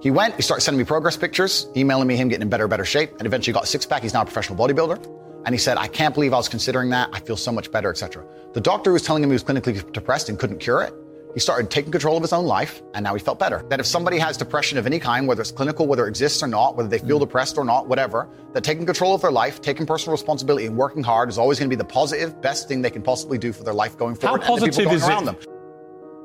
He 0.00 0.10
went, 0.10 0.36
he 0.36 0.42
started 0.42 0.60
sending 0.60 0.78
me 0.78 0.84
progress 0.84 1.16
pictures, 1.16 1.66
emailing 1.76 2.06
me 2.06 2.16
him 2.16 2.28
getting 2.28 2.42
in 2.42 2.48
better, 2.48 2.68
better 2.68 2.84
shape, 2.84 3.10
and 3.18 3.26
eventually 3.26 3.54
got 3.54 3.64
a 3.64 3.66
six 3.66 3.86
pack. 3.86 4.02
He's 4.02 4.14
now 4.14 4.22
a 4.22 4.24
professional 4.24 4.58
bodybuilder. 4.58 5.04
And 5.46 5.54
he 5.54 5.58
said, 5.58 5.76
I 5.78 5.88
can't 5.88 6.14
believe 6.14 6.32
I 6.32 6.36
was 6.36 6.48
considering 6.48 6.90
that. 6.90 7.10
I 7.12 7.20
feel 7.20 7.36
so 7.36 7.52
much 7.52 7.70
better, 7.70 7.90
etc. 7.90 8.24
The 8.52 8.60
doctor 8.60 8.92
was 8.92 9.02
telling 9.02 9.22
him 9.22 9.30
he 9.30 9.34
was 9.34 9.44
clinically 9.44 9.92
depressed 9.92 10.28
and 10.28 10.38
couldn't 10.38 10.58
cure 10.58 10.82
it. 10.82 10.94
He 11.34 11.40
started 11.40 11.68
taking 11.68 11.90
control 11.90 12.16
of 12.16 12.22
his 12.22 12.32
own 12.32 12.46
life, 12.46 12.80
and 12.94 13.02
now 13.02 13.12
he 13.12 13.20
felt 13.20 13.40
better. 13.40 13.64
That 13.68 13.80
if 13.80 13.86
somebody 13.86 14.18
has 14.18 14.36
depression 14.36 14.78
of 14.78 14.86
any 14.86 15.00
kind, 15.00 15.26
whether 15.26 15.42
it's 15.42 15.50
clinical, 15.50 15.88
whether 15.88 16.06
it 16.06 16.08
exists 16.08 16.42
or 16.44 16.46
not, 16.46 16.76
whether 16.76 16.88
they 16.88 16.98
feel 17.00 17.18
mm. 17.18 17.22
depressed 17.22 17.58
or 17.58 17.64
not, 17.64 17.88
whatever, 17.88 18.28
that 18.52 18.62
taking 18.62 18.86
control 18.86 19.16
of 19.16 19.20
their 19.20 19.32
life, 19.32 19.60
taking 19.60 19.84
personal 19.84 20.12
responsibility, 20.12 20.66
and 20.66 20.76
working 20.76 21.02
hard 21.02 21.28
is 21.28 21.36
always 21.36 21.58
going 21.58 21.68
to 21.68 21.76
be 21.76 21.78
the 21.78 21.84
positive, 21.84 22.40
best 22.40 22.68
thing 22.68 22.82
they 22.82 22.90
can 22.90 23.02
possibly 23.02 23.36
do 23.36 23.52
for 23.52 23.64
their 23.64 23.74
life 23.74 23.98
going 23.98 24.14
forward. 24.14 24.42
How 24.42 24.46
positive 24.46 24.92
is 24.92 25.08
it? 25.08 25.24
Them. 25.24 25.36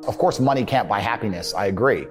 Of 0.08 0.18
course, 0.20 0.40
money 0.40 0.64
can't 0.64 0.88
buy 0.88 1.00
happiness. 1.00 1.56
I 1.56 1.66
agree. 1.66 2.08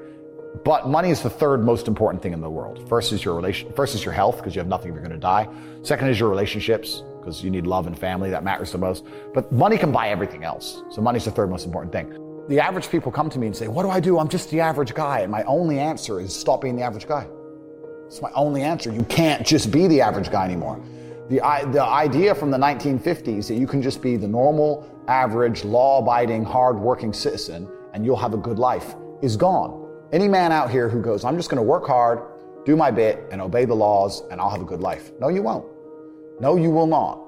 But 0.65 0.89
money 0.89 1.11
is 1.11 1.23
the 1.23 1.31
third 1.31 1.65
most 1.65 1.87
important 1.87 2.23
thing 2.23 2.33
in 2.33 2.41
the 2.41 2.51
world. 2.51 2.89
First 2.89 3.13
is 3.13 3.25
your 3.25 3.35
relation. 3.35 3.73
First 3.75 3.95
is 3.95 4.05
your 4.05 4.15
health 4.15 4.39
because 4.39 4.57
you 4.57 4.61
have 4.61 4.69
nothing 4.69 4.89
if 4.89 4.95
you're 4.95 5.03
going 5.03 5.13
to 5.13 5.19
die. 5.19 5.49
Second 5.83 6.09
is 6.09 6.19
your 6.19 6.31
relationships 6.31 7.05
because 7.21 7.45
you 7.45 7.51
need 7.51 7.67
love 7.67 7.87
and 7.87 7.97
family. 7.97 8.31
That 8.31 8.43
matters 8.43 8.73
the 8.73 8.79
most. 8.79 9.05
But 9.35 9.53
money 9.53 9.79
can 9.79 9.93
buy 9.93 10.09
everything 10.09 10.43
else. 10.43 10.83
So 10.91 11.01
money's 11.01 11.27
the 11.27 11.31
third 11.31 11.51
most 11.51 11.65
important 11.65 11.93
thing. 11.93 12.28
The 12.49 12.61
average 12.61 12.91
people 12.91 13.13
come 13.13 13.31
to 13.31 13.39
me 13.39 13.47
and 13.47 13.57
say, 13.57 13.69
What 13.69 13.83
do 13.83 13.91
I 13.91 14.01
do? 14.01 14.19
I'm 14.19 14.29
just 14.29 14.51
the 14.51 14.61
average 14.61 14.95
guy. 14.95 15.21
And 15.21 15.31
my 15.31 15.43
only 15.45 15.79
answer 15.79 16.21
is 16.21 16.35
stop 16.35 16.63
being 16.63 16.77
the 16.77 16.83
average 16.83 17.07
guy. 17.07 17.27
It's 18.07 18.23
my 18.23 18.31
only 18.35 18.63
answer. 18.63 18.91
You 18.91 19.05
can't 19.05 19.47
just 19.47 19.71
be 19.71 19.87
the 19.87 20.01
average 20.01 20.31
guy 20.31 20.45
anymore. 20.45 20.81
The, 21.29 21.41
the 21.73 21.83
idea 21.83 22.35
from 22.35 22.51
the 22.51 22.57
1950s 22.57 23.49
that 23.49 23.57
you 23.57 23.67
can 23.67 23.83
just 23.83 24.01
be 24.01 24.17
the 24.17 24.27
normal, 24.27 24.89
average, 25.09 25.63
law 25.63 25.99
abiding, 25.99 26.43
hard 26.43 26.79
working 26.79 27.13
citizen 27.13 27.69
and 27.93 28.05
you'll 28.05 28.17
have 28.17 28.33
a 28.33 28.39
good 28.39 28.59
life 28.59 28.95
is 29.23 29.37
gone. 29.37 29.87
Any 30.13 30.29
man 30.29 30.53
out 30.53 30.71
here 30.71 30.89
who 30.89 31.03
goes, 31.03 31.25
I'm 31.25 31.37
just 31.37 31.51
going 31.51 31.59
to 31.59 31.63
work 31.63 31.87
hard, 31.87 32.21
do 32.65 32.77
my 32.77 32.91
bit, 32.91 33.23
and 33.31 33.43
obey 33.43 33.67
the 33.67 33.75
laws, 33.75 34.23
and 34.31 34.41
I'll 34.41 34.51
have 34.51 34.63
a 34.63 34.65
good 34.65 34.81
life. 34.81 35.11
No, 35.21 35.29
you 35.29 35.43
won't. 35.43 35.67
No, 36.41 36.57
you 36.57 36.71
will 36.71 36.87
not. 36.87 37.21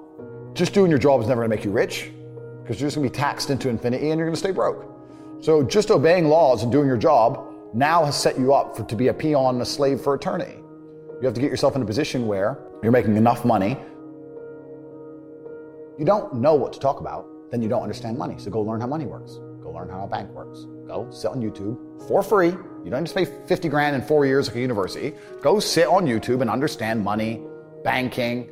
Just 0.55 0.73
doing 0.73 0.91
your 0.91 0.99
job 0.99 1.21
is 1.21 1.29
never 1.29 1.43
going 1.43 1.51
to 1.51 1.57
make 1.57 1.65
you 1.65 1.73
rich 1.73 2.11
because 2.63 2.81
you're 2.81 2.87
just 2.87 2.97
going 2.97 3.09
to 3.09 3.13
be 3.13 3.19
taxed 3.19 3.51
into 3.51 3.69
infinity 3.69 4.11
and 4.11 4.19
you're 4.19 4.27
going 4.27 4.35
to 4.35 4.39
stay 4.41 4.51
broke. 4.51 4.90
So 5.41 5.63
just 5.63 5.91
obeying 5.91 6.29
laws 6.29 6.63
and 6.63 6.71
doing 6.71 6.87
your 6.87 6.99
job 6.99 7.55
now 7.73 8.05
has 8.05 8.21
set 8.21 8.39
you 8.39 8.53
up 8.53 8.77
for, 8.77 8.85
to 8.85 8.97
be 8.97 9.09
a 9.09 9.15
peon 9.15 9.61
a 9.61 9.65
slave 9.65 10.01
for 10.01 10.15
eternity. 10.15 10.57
You 11.21 11.27
have 11.27 11.35
to 11.35 11.41
get 11.41 11.51
yourself 11.51 11.77
in 11.77 11.83
a 11.83 11.87
position 11.87 12.27
where 12.27 12.59
you're 12.83 12.93
making 12.93 13.17
enough 13.17 13.45
money. 13.45 13.79
You 15.99 16.05
don't 16.05 16.35
know 16.35 16.55
what 16.55 16.73
to 16.75 16.81
talk 16.81 17.01
about, 17.01 17.27
then 17.51 17.63
you 17.63 17.69
don't 17.69 17.83
understand 17.83 18.19
money. 18.19 18.37
So 18.39 18.51
go 18.51 18.61
learn 18.61 18.81
how 18.81 18.87
money 18.87 19.07
works. 19.07 19.39
Go 19.63 19.71
learn 19.71 19.89
how 19.89 20.05
a 20.05 20.07
bank 20.07 20.31
works. 20.31 20.67
Go 20.87 21.09
sit 21.11 21.31
on 21.31 21.41
YouTube 21.41 21.79
for 22.07 22.23
free. 22.23 22.55
You 22.85 22.91
don't 22.91 23.05
just 23.05 23.15
pay 23.15 23.25
50 23.25 23.69
grand 23.69 23.97
in 23.97 24.03
four 24.03 24.27
years 24.27 24.49
at 24.49 24.57
a 24.57 24.61
university. 24.61 25.15
Go 25.43 25.61
sit 25.61 25.87
on 25.87 26.07
YouTube 26.07 26.41
and 26.41 26.51
understand 26.51 27.03
money, 27.03 27.43
banking, 27.85 28.51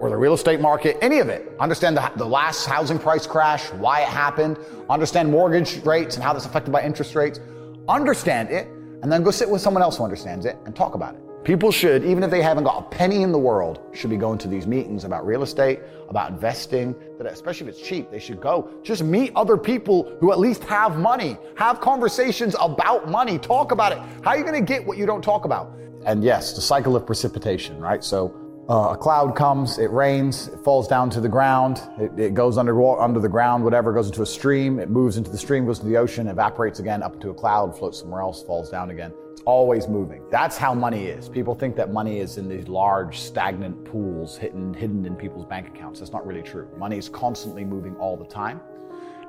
or 0.00 0.10
the 0.10 0.16
real 0.16 0.34
estate 0.34 0.60
market, 0.60 0.96
any 1.00 1.18
of 1.18 1.28
it. 1.28 1.54
Understand 1.60 1.96
the, 1.96 2.12
the 2.16 2.26
last 2.26 2.66
housing 2.66 2.98
price 2.98 3.26
crash, 3.26 3.70
why 3.72 4.00
it 4.00 4.08
happened, 4.08 4.58
understand 4.90 5.30
mortgage 5.30 5.84
rates 5.84 6.16
and 6.16 6.24
how 6.24 6.32
that's 6.32 6.46
affected 6.46 6.70
by 6.70 6.82
interest 6.82 7.14
rates. 7.14 7.40
Understand 7.88 8.50
it, 8.50 8.66
and 9.02 9.12
then 9.12 9.22
go 9.22 9.30
sit 9.30 9.48
with 9.48 9.60
someone 9.60 9.82
else 9.82 9.98
who 9.98 10.04
understands 10.04 10.46
it 10.46 10.56
and 10.64 10.74
talk 10.74 10.94
about 10.94 11.14
it. 11.14 11.20
People 11.44 11.70
should, 11.70 12.04
even 12.04 12.22
if 12.22 12.30
they 12.30 12.40
haven't 12.40 12.64
got 12.64 12.78
a 12.78 12.82
penny 12.88 13.22
in 13.22 13.30
the 13.30 13.38
world, 13.38 13.78
should 13.92 14.08
be 14.08 14.16
going 14.16 14.38
to 14.38 14.48
these 14.48 14.66
meetings 14.66 15.04
about 15.04 15.26
real 15.26 15.42
estate, 15.42 15.80
about 16.08 16.30
investing, 16.30 16.94
that 17.18 17.26
especially 17.26 17.68
if 17.68 17.74
it's 17.74 17.86
cheap, 17.86 18.10
they 18.10 18.18
should 18.18 18.40
go. 18.40 18.70
Just 18.82 19.04
meet 19.04 19.30
other 19.36 19.58
people 19.58 20.16
who 20.20 20.32
at 20.32 20.38
least 20.38 20.64
have 20.64 20.96
money. 20.98 21.36
Have 21.56 21.82
conversations 21.82 22.56
about 22.58 23.10
money. 23.10 23.38
Talk 23.38 23.72
about 23.72 23.92
it. 23.92 23.98
How 24.22 24.30
are 24.30 24.38
you 24.38 24.42
going 24.42 24.54
to 24.54 24.66
get 24.66 24.86
what 24.86 24.96
you 24.96 25.04
don't 25.04 25.20
talk 25.20 25.44
about? 25.44 25.70
And 26.06 26.24
yes, 26.24 26.54
the 26.54 26.62
cycle 26.62 26.96
of 26.96 27.04
precipitation, 27.04 27.78
right? 27.78 28.02
So 28.02 28.34
uh, 28.68 28.90
a 28.92 28.96
cloud 28.96 29.36
comes, 29.36 29.78
it 29.78 29.90
rains, 29.90 30.48
it 30.48 30.58
falls 30.60 30.88
down 30.88 31.10
to 31.10 31.20
the 31.20 31.28
ground, 31.28 31.82
it, 31.98 32.18
it 32.18 32.34
goes 32.34 32.56
under, 32.56 32.98
under 32.98 33.20
the 33.20 33.28
ground, 33.28 33.62
whatever, 33.62 33.92
goes 33.92 34.06
into 34.06 34.22
a 34.22 34.26
stream, 34.26 34.78
it 34.78 34.88
moves 34.88 35.18
into 35.18 35.30
the 35.30 35.36
stream, 35.36 35.66
goes 35.66 35.78
to 35.80 35.86
the 35.86 35.96
ocean, 35.96 36.28
evaporates 36.28 36.80
again, 36.80 37.02
up 37.02 37.20
to 37.20 37.28
a 37.28 37.34
cloud, 37.34 37.76
floats 37.76 37.98
somewhere 38.00 38.22
else, 38.22 38.42
falls 38.42 38.70
down 38.70 38.90
again. 38.90 39.12
It's 39.32 39.42
always 39.42 39.86
moving. 39.86 40.22
That's 40.30 40.56
how 40.56 40.72
money 40.72 41.06
is. 41.06 41.28
People 41.28 41.54
think 41.54 41.76
that 41.76 41.92
money 41.92 42.20
is 42.20 42.38
in 42.38 42.48
these 42.48 42.66
large, 42.66 43.18
stagnant 43.18 43.84
pools 43.84 44.38
hidden, 44.38 44.72
hidden 44.72 45.04
in 45.04 45.14
people's 45.14 45.44
bank 45.44 45.68
accounts. 45.68 46.00
That's 46.00 46.12
not 46.12 46.26
really 46.26 46.42
true. 46.42 46.66
Money 46.78 46.96
is 46.96 47.10
constantly 47.10 47.64
moving 47.64 47.94
all 47.96 48.16
the 48.16 48.24
time. 48.24 48.60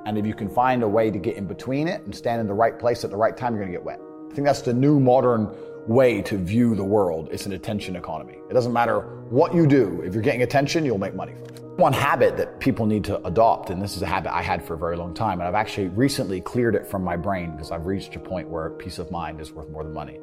And 0.06 0.16
if 0.16 0.24
you 0.24 0.34
can 0.34 0.48
find 0.48 0.82
a 0.82 0.88
way 0.88 1.10
to 1.10 1.18
get 1.18 1.36
in 1.36 1.46
between 1.46 1.88
it 1.88 2.00
and 2.02 2.14
stand 2.14 2.40
in 2.40 2.46
the 2.46 2.54
right 2.54 2.78
place 2.78 3.04
at 3.04 3.10
the 3.10 3.16
right 3.16 3.36
time, 3.36 3.52
you're 3.54 3.64
going 3.64 3.72
to 3.72 3.78
get 3.78 3.84
wet. 3.84 4.00
I 4.30 4.34
think 4.34 4.46
that's 4.46 4.62
the 4.62 4.72
new 4.72 5.00
modern 5.00 5.52
way 5.88 6.20
to 6.22 6.36
view 6.36 6.74
the 6.74 6.84
world. 6.84 7.28
It's 7.30 7.46
an 7.46 7.52
attention 7.52 7.96
economy. 7.96 8.38
It 8.50 8.54
doesn't 8.54 8.72
matter 8.72 9.00
what 9.30 9.54
you 9.54 9.66
do. 9.66 10.02
If 10.02 10.14
you're 10.14 10.22
getting 10.22 10.42
attention, 10.42 10.84
you'll 10.84 10.98
make 10.98 11.14
money. 11.14 11.32
One 11.76 11.92
habit 11.92 12.36
that 12.38 12.58
people 12.58 12.86
need 12.86 13.04
to 13.04 13.24
adopt, 13.26 13.70
and 13.70 13.80
this 13.80 13.96
is 13.96 14.02
a 14.02 14.06
habit 14.06 14.34
I 14.34 14.42
had 14.42 14.64
for 14.64 14.74
a 14.74 14.78
very 14.78 14.96
long 14.96 15.12
time, 15.12 15.40
and 15.40 15.48
I've 15.48 15.54
actually 15.54 15.88
recently 15.88 16.40
cleared 16.40 16.74
it 16.74 16.86
from 16.86 17.04
my 17.04 17.16
brain 17.16 17.52
because 17.52 17.70
I've 17.70 17.86
reached 17.86 18.16
a 18.16 18.18
point 18.18 18.48
where 18.48 18.70
peace 18.70 18.98
of 18.98 19.10
mind 19.10 19.40
is 19.40 19.52
worth 19.52 19.68
more 19.68 19.84
than 19.84 19.92
money. 19.92 20.18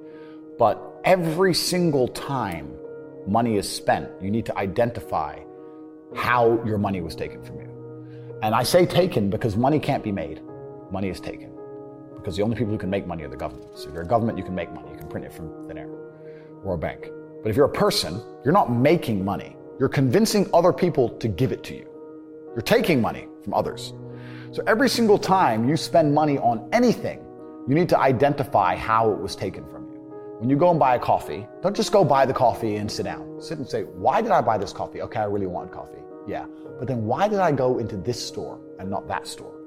But 0.58 0.82
every 1.04 1.54
single 1.54 2.08
time 2.08 2.74
money 3.28 3.58
is 3.58 3.70
spent, 3.70 4.10
you 4.22 4.32
need 4.32 4.46
to 4.48 4.58
identify 4.58 5.40
how 6.16 6.64
your 6.66 6.78
money 6.78 7.02
was 7.02 7.16
taken 7.16 7.44
from 7.44 7.62
you. 7.62 8.40
And 8.42 8.54
I 8.54 8.64
say 8.64 8.86
taken 8.86 9.30
because 9.30 9.56
money 9.56 9.80
can't 9.80 10.04
be 10.04 10.12
made. 10.12 10.42
Money 10.92 11.10
is 11.10 11.20
taken 11.20 11.53
because 12.24 12.38
the 12.38 12.42
only 12.42 12.56
people 12.56 12.72
who 12.72 12.78
can 12.78 12.90
make 12.90 13.06
money 13.06 13.24
are 13.24 13.28
the 13.28 13.36
government. 13.36 13.78
So 13.78 13.90
if 13.90 13.94
you're 13.94 14.04
a 14.04 14.08
government, 14.08 14.38
you 14.38 14.46
can 14.46 14.56
make 14.56 14.72
money. 14.72 14.90
You 14.92 14.98
can 14.98 15.10
print 15.10 15.26
it 15.26 15.34
from 15.34 15.68
thin 15.68 15.78
air 15.78 15.90
or 16.64 16.76
a 16.76 16.78
bank. 16.78 17.10
But 17.44 17.50
if 17.50 17.58
you're 17.58 17.66
a 17.66 17.70
person, 17.70 18.22
you're 18.46 18.54
not 18.54 18.72
making 18.72 19.26
money. 19.26 19.58
You're 19.78 19.90
convincing 19.90 20.50
other 20.54 20.72
people 20.72 21.10
to 21.10 21.28
give 21.28 21.52
it 21.52 21.66
to 21.66 21.76
you. 21.76 21.86
You're 22.56 22.62
taking 22.62 23.02
money 23.02 23.28
from 23.44 23.54
others. 23.54 23.94
So 24.52 24.64
every 24.68 24.88
single 24.88 25.18
time 25.18 25.68
you 25.68 25.76
spend 25.76 26.14
money 26.14 26.38
on 26.38 26.70
anything, 26.72 27.20
you 27.68 27.76
need 27.76 27.90
to 27.90 28.00
identify 28.00 28.78
how 28.78 29.12
it 29.12 29.20
was 29.20 29.36
taken 29.36 29.66
from 29.66 29.92
you. 29.92 30.00
When 30.40 30.50
you 30.50 30.56
go 30.56 30.70
and 30.70 30.80
buy 30.80 30.96
a 30.96 31.00
coffee, 31.00 31.46
don't 31.62 31.76
just 31.76 31.92
go 31.92 32.06
buy 32.06 32.26
the 32.26 32.34
coffee 32.34 32.78
and 32.78 32.90
sit 32.90 33.04
down. 33.04 33.42
Sit 33.42 33.58
and 33.58 33.68
say, 33.68 33.82
why 33.84 34.22
did 34.22 34.32
I 34.32 34.40
buy 34.40 34.58
this 34.58 34.72
coffee? 34.72 35.02
Okay, 35.02 35.20
I 35.20 35.26
really 35.26 35.48
wanted 35.48 35.74
coffee. 35.74 36.00
Yeah. 36.26 36.46
But 36.80 36.88
then 36.88 37.04
why 37.04 37.28
did 37.28 37.40
I 37.40 37.52
go 37.52 37.80
into 37.80 37.98
this 37.98 38.26
store 38.26 38.62
and 38.80 38.90
not 38.90 39.10
that 39.10 39.28
store? 39.28 39.63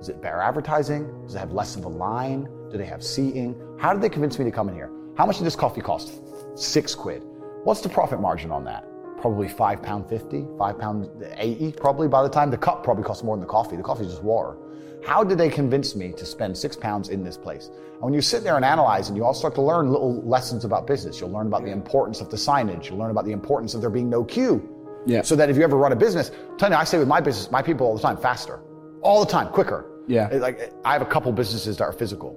Is 0.00 0.08
it 0.08 0.22
better 0.22 0.40
advertising? 0.40 1.10
Does 1.24 1.34
it 1.34 1.38
have 1.38 1.52
less 1.52 1.76
of 1.76 1.84
a 1.84 1.88
line? 1.88 2.48
Do 2.70 2.78
they 2.78 2.86
have 2.86 3.02
seating? 3.02 3.60
How 3.78 3.92
did 3.92 4.02
they 4.02 4.08
convince 4.08 4.38
me 4.38 4.44
to 4.44 4.50
come 4.50 4.68
in 4.68 4.74
here? 4.74 4.90
How 5.16 5.26
much 5.26 5.38
did 5.38 5.44
this 5.44 5.56
coffee 5.56 5.80
cost? 5.80 6.22
Six 6.54 6.94
quid. 6.94 7.24
What's 7.64 7.80
the 7.80 7.88
profit 7.88 8.20
margin 8.20 8.52
on 8.52 8.64
that? 8.64 8.84
Probably 9.20 9.48
five 9.48 9.82
pound 9.82 10.08
fifty, 10.08 10.46
five 10.56 10.78
pound 10.78 11.10
eighty. 11.36 11.72
Probably 11.72 12.06
by 12.06 12.22
the 12.22 12.28
time 12.28 12.50
the 12.50 12.58
cup 12.58 12.84
probably 12.84 13.02
costs 13.02 13.24
more 13.24 13.36
than 13.36 13.40
the 13.40 13.50
coffee. 13.50 13.76
The 13.76 13.82
coffee 13.82 14.04
is 14.04 14.12
just 14.12 14.22
water. 14.22 14.56
How 15.04 15.24
did 15.24 15.38
they 15.38 15.48
convince 15.48 15.96
me 15.96 16.12
to 16.12 16.24
spend 16.24 16.56
six 16.56 16.76
pounds 16.76 17.08
in 17.08 17.24
this 17.24 17.36
place? 17.36 17.70
And 17.94 18.02
when 18.02 18.14
you 18.14 18.20
sit 18.20 18.44
there 18.44 18.56
and 18.56 18.64
analyze, 18.64 19.08
and 19.08 19.16
you 19.16 19.24
all 19.24 19.34
start 19.34 19.54
to 19.56 19.62
learn 19.62 19.90
little 19.90 20.22
lessons 20.22 20.64
about 20.64 20.86
business, 20.86 21.20
you'll 21.20 21.30
learn 21.30 21.48
about 21.48 21.64
the 21.64 21.70
importance 21.70 22.20
of 22.20 22.30
the 22.30 22.36
signage. 22.36 22.88
You'll 22.88 22.98
learn 22.98 23.10
about 23.10 23.24
the 23.24 23.32
importance 23.32 23.74
of 23.74 23.80
there 23.80 23.90
being 23.90 24.10
no 24.10 24.22
queue. 24.24 24.68
Yeah. 25.06 25.22
So 25.22 25.34
that 25.36 25.50
if 25.50 25.56
you 25.56 25.64
ever 25.64 25.76
run 25.76 25.92
a 25.92 25.96
business, 25.96 26.30
I'm 26.50 26.58
telling 26.58 26.72
you, 26.74 26.78
I 26.78 26.84
say 26.84 26.98
with 26.98 27.08
my 27.08 27.20
business, 27.20 27.50
my 27.50 27.62
people 27.62 27.86
all 27.86 27.96
the 27.96 28.02
time, 28.02 28.16
faster, 28.16 28.60
all 29.02 29.24
the 29.24 29.30
time, 29.30 29.48
quicker. 29.48 29.86
Yeah. 30.06 30.28
Like 30.32 30.72
I 30.84 30.92
have 30.92 31.02
a 31.02 31.06
couple 31.06 31.30
businesses 31.32 31.76
that 31.78 31.84
are 31.84 31.92
physical. 31.92 32.36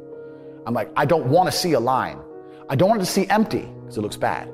I'm 0.65 0.73
like, 0.73 0.91
I 0.95 1.05
don't 1.05 1.27
want 1.27 1.51
to 1.51 1.57
see 1.57 1.73
a 1.73 1.79
line. 1.79 2.19
I 2.69 2.75
don't 2.75 2.89
want 2.89 3.01
it 3.01 3.05
to 3.05 3.11
see 3.11 3.27
empty 3.29 3.67
because 3.81 3.97
it 3.97 4.01
looks 4.01 4.17
bad. 4.17 4.51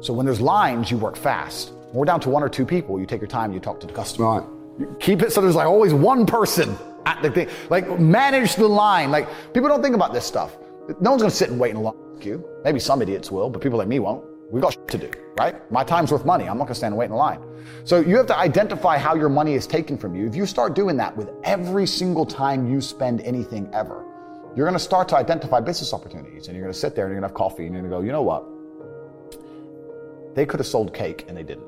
So 0.00 0.12
when 0.12 0.26
there's 0.26 0.40
lines, 0.40 0.90
you 0.90 0.98
work 0.98 1.16
fast. 1.16 1.72
When 1.72 1.94
we're 1.94 2.04
down 2.04 2.20
to 2.20 2.30
one 2.30 2.42
or 2.42 2.48
two 2.48 2.66
people, 2.66 3.00
you 3.00 3.06
take 3.06 3.20
your 3.20 3.28
time, 3.28 3.52
you 3.52 3.60
talk 3.60 3.80
to 3.80 3.86
the 3.86 3.92
customer. 3.92 4.40
Right. 4.40 4.48
You 4.78 4.96
keep 5.00 5.22
it 5.22 5.32
so 5.32 5.40
there's 5.40 5.56
like 5.56 5.66
always 5.66 5.92
one 5.92 6.26
person 6.26 6.76
at 7.06 7.22
the 7.22 7.30
thing. 7.30 7.48
Like 7.70 7.98
manage 7.98 8.56
the 8.56 8.68
line. 8.68 9.10
Like 9.10 9.28
people 9.54 9.68
don't 9.68 9.82
think 9.82 9.94
about 9.94 10.12
this 10.12 10.24
stuff. 10.24 10.56
No 11.00 11.10
one's 11.10 11.22
gonna 11.22 11.30
sit 11.30 11.50
and 11.50 11.58
wait 11.58 11.70
in 11.70 11.76
a 11.76 11.80
long 11.80 12.18
queue. 12.20 12.44
Maybe 12.64 12.78
some 12.80 13.02
idiots 13.02 13.30
will, 13.30 13.50
but 13.50 13.62
people 13.62 13.78
like 13.78 13.88
me 13.88 13.98
won't. 13.98 14.24
We 14.50 14.60
got 14.62 14.88
to 14.88 14.98
do, 14.98 15.10
right? 15.38 15.70
My 15.70 15.84
time's 15.84 16.10
worth 16.10 16.24
money. 16.24 16.48
I'm 16.48 16.56
not 16.56 16.64
gonna 16.64 16.74
stand 16.74 16.92
and 16.92 16.98
wait 16.98 17.10
in 17.10 17.12
line. 17.12 17.40
So 17.84 18.00
you 18.00 18.16
have 18.16 18.26
to 18.28 18.36
identify 18.36 18.96
how 18.96 19.14
your 19.14 19.28
money 19.28 19.54
is 19.54 19.66
taken 19.66 19.98
from 19.98 20.14
you. 20.14 20.26
If 20.26 20.34
you 20.34 20.46
start 20.46 20.74
doing 20.74 20.96
that 20.96 21.14
with 21.16 21.30
every 21.44 21.86
single 21.86 22.24
time 22.24 22.70
you 22.70 22.80
spend 22.80 23.20
anything 23.20 23.68
ever, 23.74 24.04
you're 24.56 24.66
gonna 24.66 24.78
start 24.78 25.06
to 25.10 25.16
identify 25.16 25.60
business 25.60 25.92
opportunities 25.92 26.48
and 26.48 26.56
you're 26.56 26.64
gonna 26.64 26.72
sit 26.72 26.94
there 26.94 27.04
and 27.04 27.12
you're 27.12 27.20
gonna 27.20 27.28
have 27.28 27.36
coffee 27.36 27.66
and 27.66 27.74
you're 27.74 27.82
gonna 27.82 27.94
go, 27.94 28.00
you 28.00 28.12
know 28.12 28.22
what? 28.22 28.44
They 30.34 30.46
could 30.46 30.60
have 30.60 30.66
sold 30.66 30.94
cake 30.94 31.26
and 31.28 31.36
they 31.36 31.42
didn't. 31.42 31.66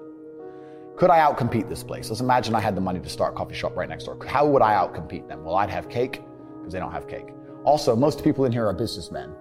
Could 0.96 1.10
I 1.10 1.18
outcompete 1.18 1.68
this 1.68 1.82
place? 1.82 2.08
Let's 2.08 2.20
imagine 2.20 2.54
I 2.54 2.60
had 2.60 2.74
the 2.74 2.80
money 2.80 3.00
to 3.00 3.08
start 3.08 3.34
a 3.34 3.36
coffee 3.36 3.54
shop 3.54 3.76
right 3.76 3.88
next 3.88 4.04
door. 4.04 4.16
How 4.26 4.46
would 4.46 4.62
I 4.62 4.72
outcompete 4.72 5.28
them? 5.28 5.44
Well, 5.44 5.56
I'd 5.56 5.70
have 5.70 5.88
cake 5.88 6.22
because 6.58 6.72
they 6.72 6.78
don't 6.78 6.92
have 6.92 7.08
cake. 7.08 7.26
Also, 7.64 7.94
most 7.94 8.24
people 8.24 8.46
in 8.46 8.52
here 8.52 8.66
are 8.66 8.72
businessmen. 8.72 9.34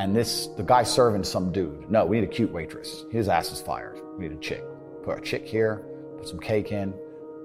And 0.00 0.16
this, 0.16 0.46
the 0.56 0.62
guy 0.62 0.82
serving 0.82 1.24
some 1.24 1.52
dude. 1.52 1.90
No, 1.90 2.06
we 2.06 2.18
need 2.18 2.24
a 2.26 2.32
cute 2.32 2.50
waitress. 2.50 3.04
His 3.10 3.28
ass 3.28 3.52
is 3.52 3.60
fired. 3.60 4.00
We 4.16 4.26
need 4.28 4.34
a 4.34 4.40
chick. 4.40 4.64
Put 5.02 5.18
a 5.18 5.20
chick 5.20 5.46
here, 5.46 5.84
put 6.16 6.26
some 6.26 6.40
cake 6.40 6.72
in. 6.72 6.94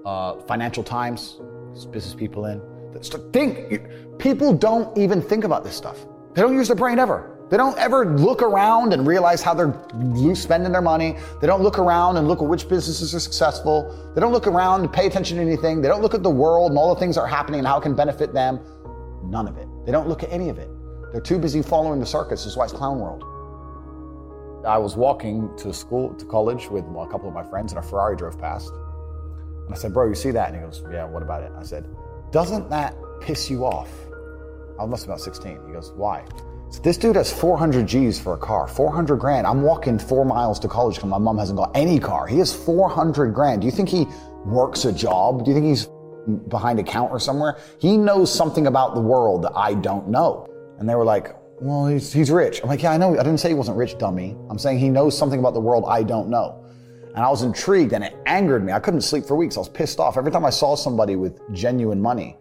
Uh, 0.06 0.40
Financial 0.40 0.82
Times, 0.82 1.38
business 1.90 2.14
people 2.14 2.46
in. 2.46 2.62
Think, 3.30 3.82
people 4.18 4.54
don't 4.54 4.96
even 4.96 5.20
think 5.20 5.44
about 5.44 5.64
this 5.64 5.76
stuff. 5.76 6.06
They 6.32 6.40
don't 6.40 6.54
use 6.54 6.68
their 6.68 6.76
brain 6.76 6.98
ever. 6.98 7.36
They 7.50 7.58
don't 7.58 7.76
ever 7.76 8.16
look 8.16 8.40
around 8.40 8.94
and 8.94 9.06
realize 9.06 9.42
how 9.42 9.52
they're 9.52 9.74
spending 10.34 10.72
their 10.72 10.80
money. 10.80 11.18
They 11.42 11.46
don't 11.46 11.62
look 11.62 11.78
around 11.78 12.16
and 12.16 12.26
look 12.26 12.40
at 12.40 12.48
which 12.48 12.70
businesses 12.70 13.14
are 13.14 13.20
successful. 13.20 14.12
They 14.14 14.22
don't 14.22 14.32
look 14.32 14.46
around 14.46 14.80
and 14.80 14.90
pay 14.90 15.06
attention 15.06 15.36
to 15.36 15.42
anything. 15.42 15.82
They 15.82 15.88
don't 15.88 16.00
look 16.00 16.14
at 16.14 16.22
the 16.22 16.30
world 16.30 16.70
and 16.70 16.78
all 16.78 16.94
the 16.94 16.98
things 16.98 17.16
that 17.16 17.20
are 17.20 17.26
happening 17.26 17.58
and 17.58 17.68
how 17.68 17.76
it 17.76 17.82
can 17.82 17.94
benefit 17.94 18.32
them. 18.32 18.60
None 19.24 19.46
of 19.46 19.58
it. 19.58 19.68
They 19.84 19.92
don't 19.92 20.08
look 20.08 20.22
at 20.22 20.32
any 20.32 20.48
of 20.48 20.58
it. 20.58 20.70
They're 21.12 21.20
too 21.20 21.38
busy 21.38 21.62
following 21.62 22.00
the 22.00 22.06
circus. 22.06 22.44
This 22.44 22.56
why 22.56 22.64
it's 22.64 22.72
clown 22.72 22.98
world. 22.98 23.22
I 24.66 24.78
was 24.78 24.96
walking 24.96 25.54
to 25.58 25.72
school, 25.72 26.12
to 26.14 26.24
college 26.24 26.68
with 26.68 26.84
a 26.84 27.06
couple 27.06 27.28
of 27.28 27.34
my 27.34 27.44
friends, 27.44 27.72
and 27.72 27.78
a 27.78 27.82
Ferrari 27.82 28.16
drove 28.16 28.38
past. 28.38 28.70
And 28.70 29.72
I 29.72 29.76
said, 29.76 29.92
Bro, 29.92 30.08
you 30.08 30.14
see 30.14 30.30
that? 30.32 30.48
And 30.48 30.56
he 30.56 30.62
goes, 30.62 30.82
Yeah, 30.90 31.04
what 31.04 31.22
about 31.22 31.42
it? 31.42 31.52
I 31.56 31.62
said, 31.62 31.88
Doesn't 32.32 32.68
that 32.70 32.96
piss 33.20 33.48
you 33.48 33.64
off? 33.64 33.90
I 34.80 34.86
must 34.86 35.06
be 35.06 35.10
about 35.10 35.20
16. 35.20 35.60
He 35.66 35.72
goes, 35.72 35.92
Why? 35.92 36.24
So 36.70 36.82
this 36.82 36.98
dude 36.98 37.14
has 37.14 37.32
400 37.32 37.86
G's 37.86 38.20
for 38.20 38.34
a 38.34 38.38
car, 38.38 38.66
400 38.66 39.16
grand. 39.16 39.46
I'm 39.46 39.62
walking 39.62 40.00
four 40.00 40.24
miles 40.24 40.58
to 40.60 40.68
college 40.68 40.96
because 40.96 41.10
my 41.10 41.18
mom 41.18 41.38
hasn't 41.38 41.58
got 41.58 41.70
any 41.76 42.00
car. 42.00 42.26
He 42.26 42.38
has 42.38 42.52
400 42.52 43.32
grand. 43.32 43.60
Do 43.60 43.66
you 43.66 43.72
think 43.72 43.88
he 43.88 44.06
works 44.44 44.84
a 44.84 44.92
job? 44.92 45.44
Do 45.44 45.52
you 45.52 45.54
think 45.54 45.66
he's 45.66 45.88
behind 46.48 46.78
a 46.78 46.82
counter 46.82 47.18
somewhere. 47.18 47.58
He 47.78 47.96
knows 47.96 48.32
something 48.32 48.66
about 48.66 48.94
the 48.94 49.00
world 49.00 49.42
that 49.42 49.52
I 49.54 49.74
don't 49.74 50.08
know. 50.08 50.46
And 50.78 50.88
they 50.88 50.94
were 50.94 51.04
like, 51.04 51.34
well, 51.60 51.86
he's, 51.86 52.12
he's 52.12 52.30
rich. 52.30 52.60
I'm 52.62 52.68
like, 52.68 52.82
yeah, 52.82 52.92
I 52.92 52.98
know. 52.98 53.14
I 53.14 53.22
didn't 53.22 53.38
say 53.38 53.48
he 53.48 53.54
wasn't 53.54 53.78
rich, 53.78 53.96
dummy. 53.98 54.36
I'm 54.50 54.58
saying 54.58 54.78
he 54.78 54.90
knows 54.90 55.16
something 55.16 55.40
about 55.40 55.54
the 55.54 55.60
world 55.60 55.84
I 55.88 56.02
don't 56.02 56.28
know. 56.28 56.62
And 57.14 57.24
I 57.24 57.30
was 57.30 57.42
intrigued 57.42 57.94
and 57.94 58.04
it 58.04 58.14
angered 58.26 58.62
me. 58.62 58.72
I 58.72 58.78
couldn't 58.78 59.00
sleep 59.00 59.24
for 59.24 59.36
weeks. 59.36 59.56
I 59.56 59.60
was 59.60 59.70
pissed 59.70 59.98
off. 59.98 60.18
Every 60.18 60.30
time 60.30 60.44
I 60.44 60.50
saw 60.50 60.74
somebody 60.74 61.16
with 61.16 61.40
genuine 61.54 62.00
money, 62.00 62.36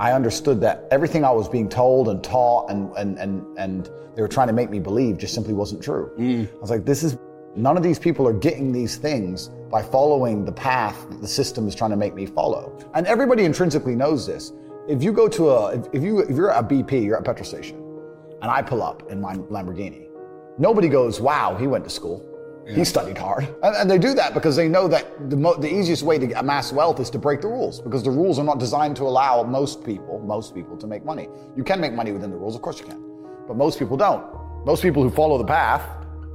I 0.00 0.12
understood 0.12 0.60
that 0.62 0.88
everything 0.90 1.24
I 1.24 1.30
was 1.30 1.48
being 1.48 1.68
told 1.68 2.08
and 2.08 2.24
taught 2.24 2.70
and, 2.70 2.90
and, 2.96 3.18
and, 3.18 3.58
and 3.58 3.88
they 4.16 4.22
were 4.22 4.28
trying 4.28 4.48
to 4.48 4.52
make 4.52 4.68
me 4.68 4.80
believe 4.80 5.16
just 5.16 5.32
simply 5.32 5.52
wasn't 5.52 5.82
true. 5.82 6.10
Mm. 6.18 6.48
I 6.52 6.58
was 6.58 6.70
like, 6.70 6.84
this 6.84 7.04
is, 7.04 7.18
none 7.54 7.76
of 7.76 7.84
these 7.84 7.98
people 8.00 8.26
are 8.26 8.32
getting 8.32 8.72
these 8.72 8.96
things 8.96 9.48
by 9.70 9.82
following 9.82 10.44
the 10.44 10.52
path 10.52 11.08
that 11.10 11.20
the 11.20 11.28
system 11.28 11.68
is 11.68 11.74
trying 11.76 11.90
to 11.90 11.96
make 11.96 12.14
me 12.14 12.26
follow. 12.26 12.76
And 12.94 13.06
everybody 13.06 13.44
intrinsically 13.44 13.94
knows 13.94 14.26
this. 14.26 14.52
If 14.88 15.02
you 15.02 15.12
go 15.12 15.28
to 15.28 15.50
a, 15.50 15.78
if, 15.78 15.86
if 15.92 16.02
you, 16.02 16.20
if 16.20 16.36
you're 16.36 16.50
at 16.50 16.64
a 16.64 16.66
BP, 16.66 17.04
you're 17.04 17.16
at 17.16 17.22
a 17.22 17.24
petrol 17.24 17.44
station, 17.44 17.76
and 18.42 18.50
I 18.50 18.62
pull 18.62 18.82
up 18.82 19.10
in 19.10 19.20
my 19.20 19.34
Lamborghini, 19.34 20.08
nobody 20.58 20.88
goes, 20.88 21.20
wow, 21.20 21.56
he 21.56 21.66
went 21.66 21.84
to 21.84 21.90
school. 21.90 22.26
He 22.68 22.84
studied 22.84 23.18
hard. 23.18 23.48
And, 23.64 23.74
and 23.74 23.90
they 23.90 23.98
do 23.98 24.14
that 24.14 24.32
because 24.32 24.54
they 24.54 24.68
know 24.68 24.86
that 24.86 25.28
the, 25.28 25.36
mo- 25.36 25.56
the 25.56 25.66
easiest 25.68 26.04
way 26.04 26.18
to 26.18 26.38
amass 26.38 26.72
wealth 26.72 27.00
is 27.00 27.10
to 27.10 27.18
break 27.18 27.40
the 27.40 27.48
rules 27.48 27.80
because 27.80 28.04
the 28.04 28.12
rules 28.12 28.38
are 28.38 28.44
not 28.44 28.60
designed 28.60 28.94
to 28.96 29.02
allow 29.04 29.42
most 29.42 29.84
people, 29.84 30.20
most 30.20 30.54
people 30.54 30.76
to 30.76 30.86
make 30.86 31.04
money. 31.04 31.28
You 31.56 31.64
can 31.64 31.80
make 31.80 31.94
money 31.94 32.12
within 32.12 32.30
the 32.30 32.36
rules, 32.36 32.54
of 32.54 32.62
course 32.62 32.78
you 32.78 32.86
can. 32.86 33.02
But 33.48 33.56
most 33.56 33.76
people 33.76 33.96
don't. 33.96 34.24
Most 34.64 34.82
people 34.82 35.02
who 35.02 35.10
follow 35.10 35.36
the 35.36 35.44
path 35.44 35.82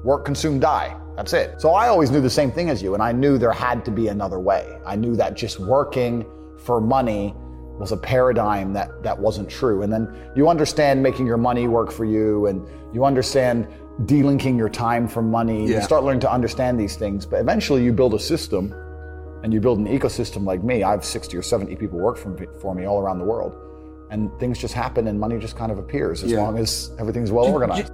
work, 0.03 0.23
consume, 0.23 0.59
die. 0.59 0.95
That's 1.15 1.33
it. 1.33 1.59
So 1.59 1.71
I 1.71 1.87
always 1.87 2.11
knew 2.11 2.21
the 2.21 2.29
same 2.29 2.51
thing 2.51 2.69
as 2.69 2.81
you, 2.81 2.93
and 2.93 3.01
I 3.01 3.11
knew 3.11 3.37
there 3.37 3.51
had 3.51 3.83
to 3.85 3.91
be 3.91 4.09
another 4.09 4.39
way. 4.39 4.77
I 4.85 4.95
knew 4.95 5.15
that 5.15 5.35
just 5.35 5.59
working 5.59 6.25
for 6.59 6.79
money 6.79 7.33
was 7.79 7.91
a 7.91 7.97
paradigm 7.97 8.73
that, 8.73 9.03
that 9.03 9.17
wasn't 9.17 9.49
true. 9.49 9.81
And 9.81 9.91
then 9.91 10.07
you 10.35 10.47
understand 10.49 11.03
making 11.03 11.25
your 11.25 11.37
money 11.37 11.67
work 11.67 11.91
for 11.91 12.05
you, 12.05 12.45
and 12.47 12.65
you 12.93 13.05
understand 13.05 13.67
delinking 14.03 14.57
your 14.57 14.69
time 14.69 15.07
from 15.07 15.31
money. 15.31 15.67
Yeah. 15.67 15.77
You 15.77 15.81
start 15.81 16.03
learning 16.03 16.21
to 16.21 16.31
understand 16.31 16.79
these 16.79 16.95
things, 16.95 17.25
but 17.25 17.39
eventually 17.39 17.83
you 17.83 17.93
build 17.93 18.13
a 18.13 18.19
system 18.19 18.73
and 19.43 19.53
you 19.53 19.61
build 19.61 19.79
an 19.79 19.87
ecosystem 19.87 20.45
like 20.45 20.63
me. 20.63 20.83
I 20.83 20.91
have 20.91 21.05
60 21.05 21.37
or 21.37 21.41
70 21.41 21.75
people 21.75 21.99
work 21.99 22.17
for 22.17 22.29
me, 22.29 22.47
for 22.59 22.73
me 22.75 22.85
all 22.85 22.99
around 22.99 23.19
the 23.19 23.25
world. 23.25 23.55
And 24.11 24.29
things 24.39 24.57
just 24.59 24.73
happen 24.73 25.07
and 25.07 25.19
money 25.19 25.37
just 25.39 25.55
kind 25.55 25.71
of 25.71 25.77
appears 25.77 26.23
as 26.23 26.31
Yeah. 26.31 26.41
long 26.41 26.57
as 26.57 26.91
everything's 26.99 27.31
well 27.31 27.45
organized. 27.45 27.91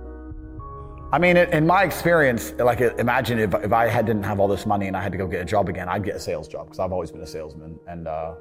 I 1.13 1.19
mean, 1.19 1.35
in 1.35 1.49
in 1.51 1.67
my 1.67 1.83
experience, 1.83 2.53
like 2.57 2.79
imagine 2.79 3.37
if, 3.37 3.53
if 3.55 3.73
I 3.73 3.87
had, 3.87 4.05
didn't 4.05 4.23
have 4.23 4.39
all 4.39 4.47
this 4.47 4.65
money 4.65 4.87
and 4.87 4.95
I 4.95 5.01
had 5.01 5.11
to 5.11 5.17
go 5.17 5.27
get 5.27 5.41
a 5.41 5.45
job 5.45 5.67
again, 5.67 5.89
I'd 5.89 6.03
get 6.05 6.15
a 6.15 6.19
sales 6.19 6.47
job 6.47 6.67
because 6.67 6.79
I've 6.79 6.93
always 6.93 7.11
been 7.11 7.21
a 7.21 7.27
salesman. 7.27 7.77
And 7.87 8.07
uh, 8.07 8.35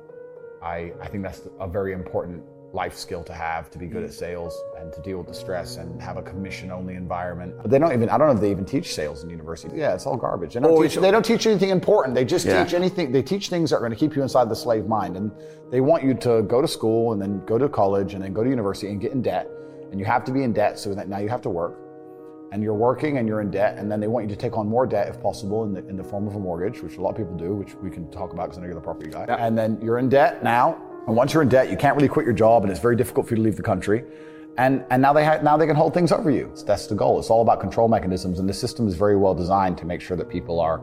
I, 0.63 0.93
I 1.01 1.09
think 1.09 1.23
that's 1.23 1.43
a 1.59 1.67
very 1.67 1.93
important 1.93 2.43
life 2.73 2.97
skill 2.97 3.25
to 3.25 3.33
have 3.33 3.71
to 3.71 3.79
be 3.79 3.87
good 3.87 4.05
at 4.05 4.11
mm. 4.11 4.15
sales 4.15 4.57
and 4.79 4.93
to 4.93 5.01
deal 5.03 5.19
with 5.19 5.27
the 5.27 5.35
stress 5.35 5.77
and 5.77 6.01
have 6.01 6.17
a 6.17 6.23
commission 6.23 6.71
only 6.71 6.95
environment. 6.95 7.55
But 7.61 7.71
they 7.71 7.79
don't 7.79 7.93
even, 7.93 8.09
I 8.09 8.17
don't 8.17 8.29
know 8.29 8.35
if 8.35 8.41
they 8.41 8.51
even 8.51 8.65
teach 8.65 8.95
sales 8.95 9.25
in 9.25 9.31
university. 9.31 9.77
Yeah, 9.77 9.95
it's 9.95 10.07
all 10.07 10.17
garbage. 10.17 10.55
They 10.55 10.61
don't, 10.61 10.71
Oh, 10.71 10.83
teach, 10.83 10.95
they 10.97 11.11
don't 11.11 11.25
teach 11.25 11.47
anything 11.47 11.71
important. 11.71 12.15
They 12.15 12.25
just 12.25 12.47
Yeah. 12.47 12.63
teach 12.63 12.75
anything, 12.75 13.11
they 13.11 13.23
teach 13.23 13.49
things 13.49 13.71
that 13.71 13.77
are 13.77 13.81
going 13.81 13.91
to 13.91 13.97
keep 13.97 14.15
you 14.15 14.23
inside 14.23 14.49
the 14.49 14.57
slave 14.57 14.87
mind. 14.87 15.17
And 15.17 15.33
they 15.71 15.81
want 15.81 16.05
you 16.05 16.15
to 16.15 16.43
go 16.43 16.63
to 16.63 16.69
school 16.69 17.13
and 17.13 17.21
then 17.21 17.45
go 17.45 17.59
to 17.59 17.69
college 17.69 18.15
and 18.15 18.23
then 18.23 18.33
go 18.33 18.45
to 18.45 18.51
university 18.51 18.89
and 18.93 19.01
get 19.01 19.13
in 19.13 19.23
debt. 19.23 19.49
And 19.91 19.99
you 19.99 20.07
have 20.07 20.25
to 20.25 20.33
be 20.33 20.45
in 20.45 20.53
debt 20.53 20.79
so 20.79 20.95
that 20.95 21.09
now 21.09 21.19
you 21.19 21.29
have 21.29 21.43
to 21.43 21.51
work 21.51 21.77
and 22.53 22.63
you're 22.63 22.75
working 22.75 23.19
and 23.19 23.29
you're 23.29 23.41
in 23.41 23.51
debt, 23.51 23.79
and 23.79 23.91
then 23.91 24.01
they 24.01 24.09
want 24.09 24.29
you 24.29 24.35
to 24.35 24.41
take 24.41 24.57
on 24.57 24.67
more 24.67 24.87
debt 24.87 25.09
if 25.09 25.21
possible 25.21 25.65
in 25.65 25.73
the, 25.73 25.87
in 25.89 25.97
the 25.97 26.05
form 26.05 26.27
of 26.27 26.35
a 26.35 26.39
mortgage, 26.39 26.83
which 26.83 26.97
a 26.97 27.01
lot 27.01 27.11
of 27.11 27.17
people 27.17 27.37
do, 27.37 27.55
which 27.55 27.75
we 27.77 27.91
can 27.91 28.11
talk 28.11 28.33
about 28.33 28.47
because 28.47 28.59
I 28.59 28.63
know 28.63 28.67
you're 28.67 28.75
the 28.75 28.81
property 28.81 29.11
guy. 29.11 29.25
And 29.39 29.57
then 29.57 29.79
you're 29.81 29.99
in 29.99 30.09
debt 30.09 30.43
now, 30.43 30.81
and 31.07 31.17
once 31.17 31.33
you're 31.33 31.43
in 31.43 31.49
debt, 31.49 31.71
you 31.71 31.77
can't 31.77 31.97
really 31.97 32.09
quit 32.09 32.25
your 32.25 32.35
job, 32.35 32.63
and 32.63 32.71
it's 32.71 32.81
very 32.81 32.97
difficult 32.97 33.29
for 33.29 33.35
you 33.35 33.37
to 33.37 33.43
leave 33.43 33.57
the 33.57 33.63
country. 33.63 34.05
And, 34.59 34.85
and 34.91 35.01
now 35.01 35.13
they 35.13 35.25
ha- 35.25 35.39
now 35.43 35.57
they 35.57 35.67
can 35.67 35.77
hold 35.77 35.95
things 35.95 36.13
over 36.13 36.31
you. 36.31 36.53
That's 36.67 36.87
the 36.87 36.95
goal. 36.95 37.19
It's 37.19 37.31
all 37.31 37.41
about 37.41 37.61
control 37.61 37.89
mechanisms, 37.89 38.41
and 38.41 38.49
the 38.49 38.53
system 38.53 38.89
is 38.89 38.95
very 38.95 39.17
well 39.17 39.35
designed 39.35 39.79
to 39.79 39.87
make 39.87 40.01
sure 40.01 40.17
that 40.17 40.29
people 40.29 40.61
are 40.61 40.83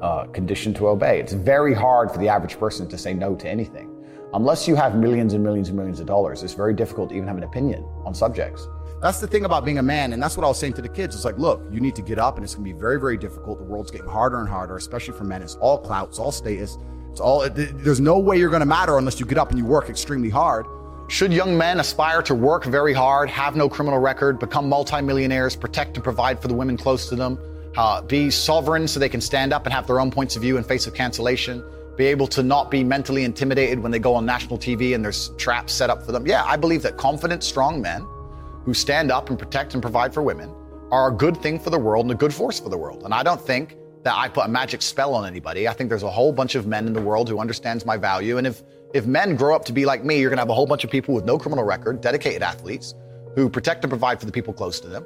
uh, 0.00 0.24
conditioned 0.26 0.74
to 0.76 0.88
obey. 0.88 1.20
It's 1.20 1.32
very 1.32 1.74
hard 1.74 2.10
for 2.10 2.18
the 2.18 2.28
average 2.28 2.58
person 2.58 2.88
to 2.88 2.98
say 2.98 3.14
no 3.14 3.34
to 3.36 3.48
anything. 3.48 3.90
Unless 4.32 4.66
you 4.66 4.74
have 4.74 4.96
millions 4.96 5.32
and 5.32 5.44
millions 5.44 5.68
and 5.68 5.76
millions 5.76 6.00
of 6.00 6.06
dollars, 6.06 6.42
it's 6.42 6.54
very 6.54 6.74
difficult 6.74 7.10
to 7.10 7.14
even 7.14 7.28
have 7.28 7.36
an 7.36 7.44
opinion 7.44 7.84
on 8.04 8.14
subjects. 8.14 8.66
That's 9.04 9.20
the 9.20 9.26
thing 9.26 9.44
about 9.44 9.66
being 9.66 9.76
a 9.76 9.82
man, 9.82 10.14
and 10.14 10.22
that's 10.22 10.34
what 10.34 10.44
I 10.44 10.48
was 10.48 10.58
saying 10.58 10.72
to 10.74 10.80
the 10.80 10.88
kids. 10.88 11.14
It's 11.14 11.26
like, 11.26 11.36
look, 11.36 11.60
you 11.70 11.78
need 11.78 11.94
to 11.96 12.00
get 12.00 12.18
up, 12.18 12.36
and 12.36 12.42
it's 12.42 12.54
going 12.54 12.66
to 12.66 12.74
be 12.74 12.80
very, 12.80 12.98
very 12.98 13.18
difficult. 13.18 13.58
The 13.58 13.64
world's 13.64 13.90
getting 13.90 14.08
harder 14.08 14.40
and 14.40 14.48
harder, 14.48 14.76
especially 14.76 15.12
for 15.12 15.24
men. 15.24 15.42
It's 15.42 15.56
all 15.56 15.76
clout, 15.76 16.08
it's 16.08 16.18
all 16.18 16.32
status, 16.32 16.78
it's 17.10 17.20
all. 17.20 17.46
There's 17.50 18.00
no 18.00 18.18
way 18.18 18.38
you're 18.38 18.48
going 18.48 18.60
to 18.60 18.66
matter 18.66 18.96
unless 18.96 19.20
you 19.20 19.26
get 19.26 19.36
up 19.36 19.50
and 19.50 19.58
you 19.58 19.66
work 19.66 19.90
extremely 19.90 20.30
hard. 20.30 20.64
Should 21.08 21.34
young 21.34 21.54
men 21.58 21.80
aspire 21.80 22.22
to 22.22 22.34
work 22.34 22.64
very 22.64 22.94
hard, 22.94 23.28
have 23.28 23.56
no 23.56 23.68
criminal 23.68 23.98
record, 23.98 24.38
become 24.38 24.70
multimillionaires, 24.70 25.54
protect 25.54 25.98
and 25.98 26.02
provide 26.02 26.40
for 26.40 26.48
the 26.48 26.54
women 26.54 26.78
close 26.78 27.06
to 27.10 27.14
them, 27.14 27.38
uh, 27.76 28.00
be 28.00 28.30
sovereign 28.30 28.88
so 28.88 28.98
they 28.98 29.10
can 29.10 29.20
stand 29.20 29.52
up 29.52 29.66
and 29.66 29.74
have 29.74 29.86
their 29.86 30.00
own 30.00 30.10
points 30.10 30.34
of 30.34 30.40
view 30.40 30.56
in 30.56 30.64
face 30.64 30.86
of 30.86 30.94
cancellation, 30.94 31.62
be 31.98 32.06
able 32.06 32.26
to 32.28 32.42
not 32.42 32.70
be 32.70 32.82
mentally 32.82 33.24
intimidated 33.24 33.80
when 33.80 33.92
they 33.92 33.98
go 33.98 34.14
on 34.14 34.24
national 34.24 34.56
TV 34.56 34.94
and 34.94 35.04
there's 35.04 35.28
traps 35.36 35.74
set 35.74 35.90
up 35.90 36.02
for 36.06 36.12
them? 36.12 36.26
Yeah, 36.26 36.42
I 36.44 36.56
believe 36.56 36.80
that 36.84 36.96
confident, 36.96 37.44
strong 37.44 37.82
men 37.82 38.06
who 38.64 38.74
stand 38.74 39.10
up 39.10 39.30
and 39.30 39.38
protect 39.38 39.74
and 39.74 39.82
provide 39.82 40.12
for 40.12 40.22
women 40.22 40.52
are 40.90 41.08
a 41.08 41.12
good 41.12 41.36
thing 41.38 41.58
for 41.58 41.70
the 41.70 41.78
world 41.78 42.04
and 42.04 42.12
a 42.12 42.14
good 42.14 42.32
force 42.32 42.60
for 42.60 42.68
the 42.68 42.78
world. 42.78 43.02
And 43.04 43.12
I 43.12 43.22
don't 43.22 43.40
think 43.40 43.76
that 44.04 44.14
I 44.16 44.28
put 44.28 44.44
a 44.44 44.48
magic 44.48 44.82
spell 44.82 45.14
on 45.14 45.26
anybody. 45.26 45.66
I 45.66 45.72
think 45.72 45.88
there's 45.88 46.02
a 46.02 46.10
whole 46.10 46.32
bunch 46.32 46.54
of 46.54 46.66
men 46.66 46.86
in 46.86 46.92
the 46.92 47.00
world 47.00 47.28
who 47.28 47.38
understands 47.38 47.84
my 47.86 47.96
value. 47.96 48.38
And 48.38 48.46
if 48.46 48.62
if 48.92 49.06
men 49.06 49.34
grow 49.34 49.56
up 49.56 49.64
to 49.64 49.72
be 49.72 49.84
like 49.84 50.04
me, 50.04 50.20
you're 50.20 50.30
gonna 50.30 50.42
have 50.42 50.50
a 50.50 50.54
whole 50.54 50.66
bunch 50.66 50.84
of 50.84 50.90
people 50.90 51.14
with 51.14 51.24
no 51.24 51.36
criminal 51.36 51.64
record, 51.64 52.00
dedicated 52.00 52.42
athletes, 52.42 52.94
who 53.34 53.48
protect 53.48 53.82
and 53.82 53.90
provide 53.90 54.20
for 54.20 54.26
the 54.26 54.32
people 54.32 54.52
close 54.52 54.78
to 54.80 54.88
them, 54.88 55.04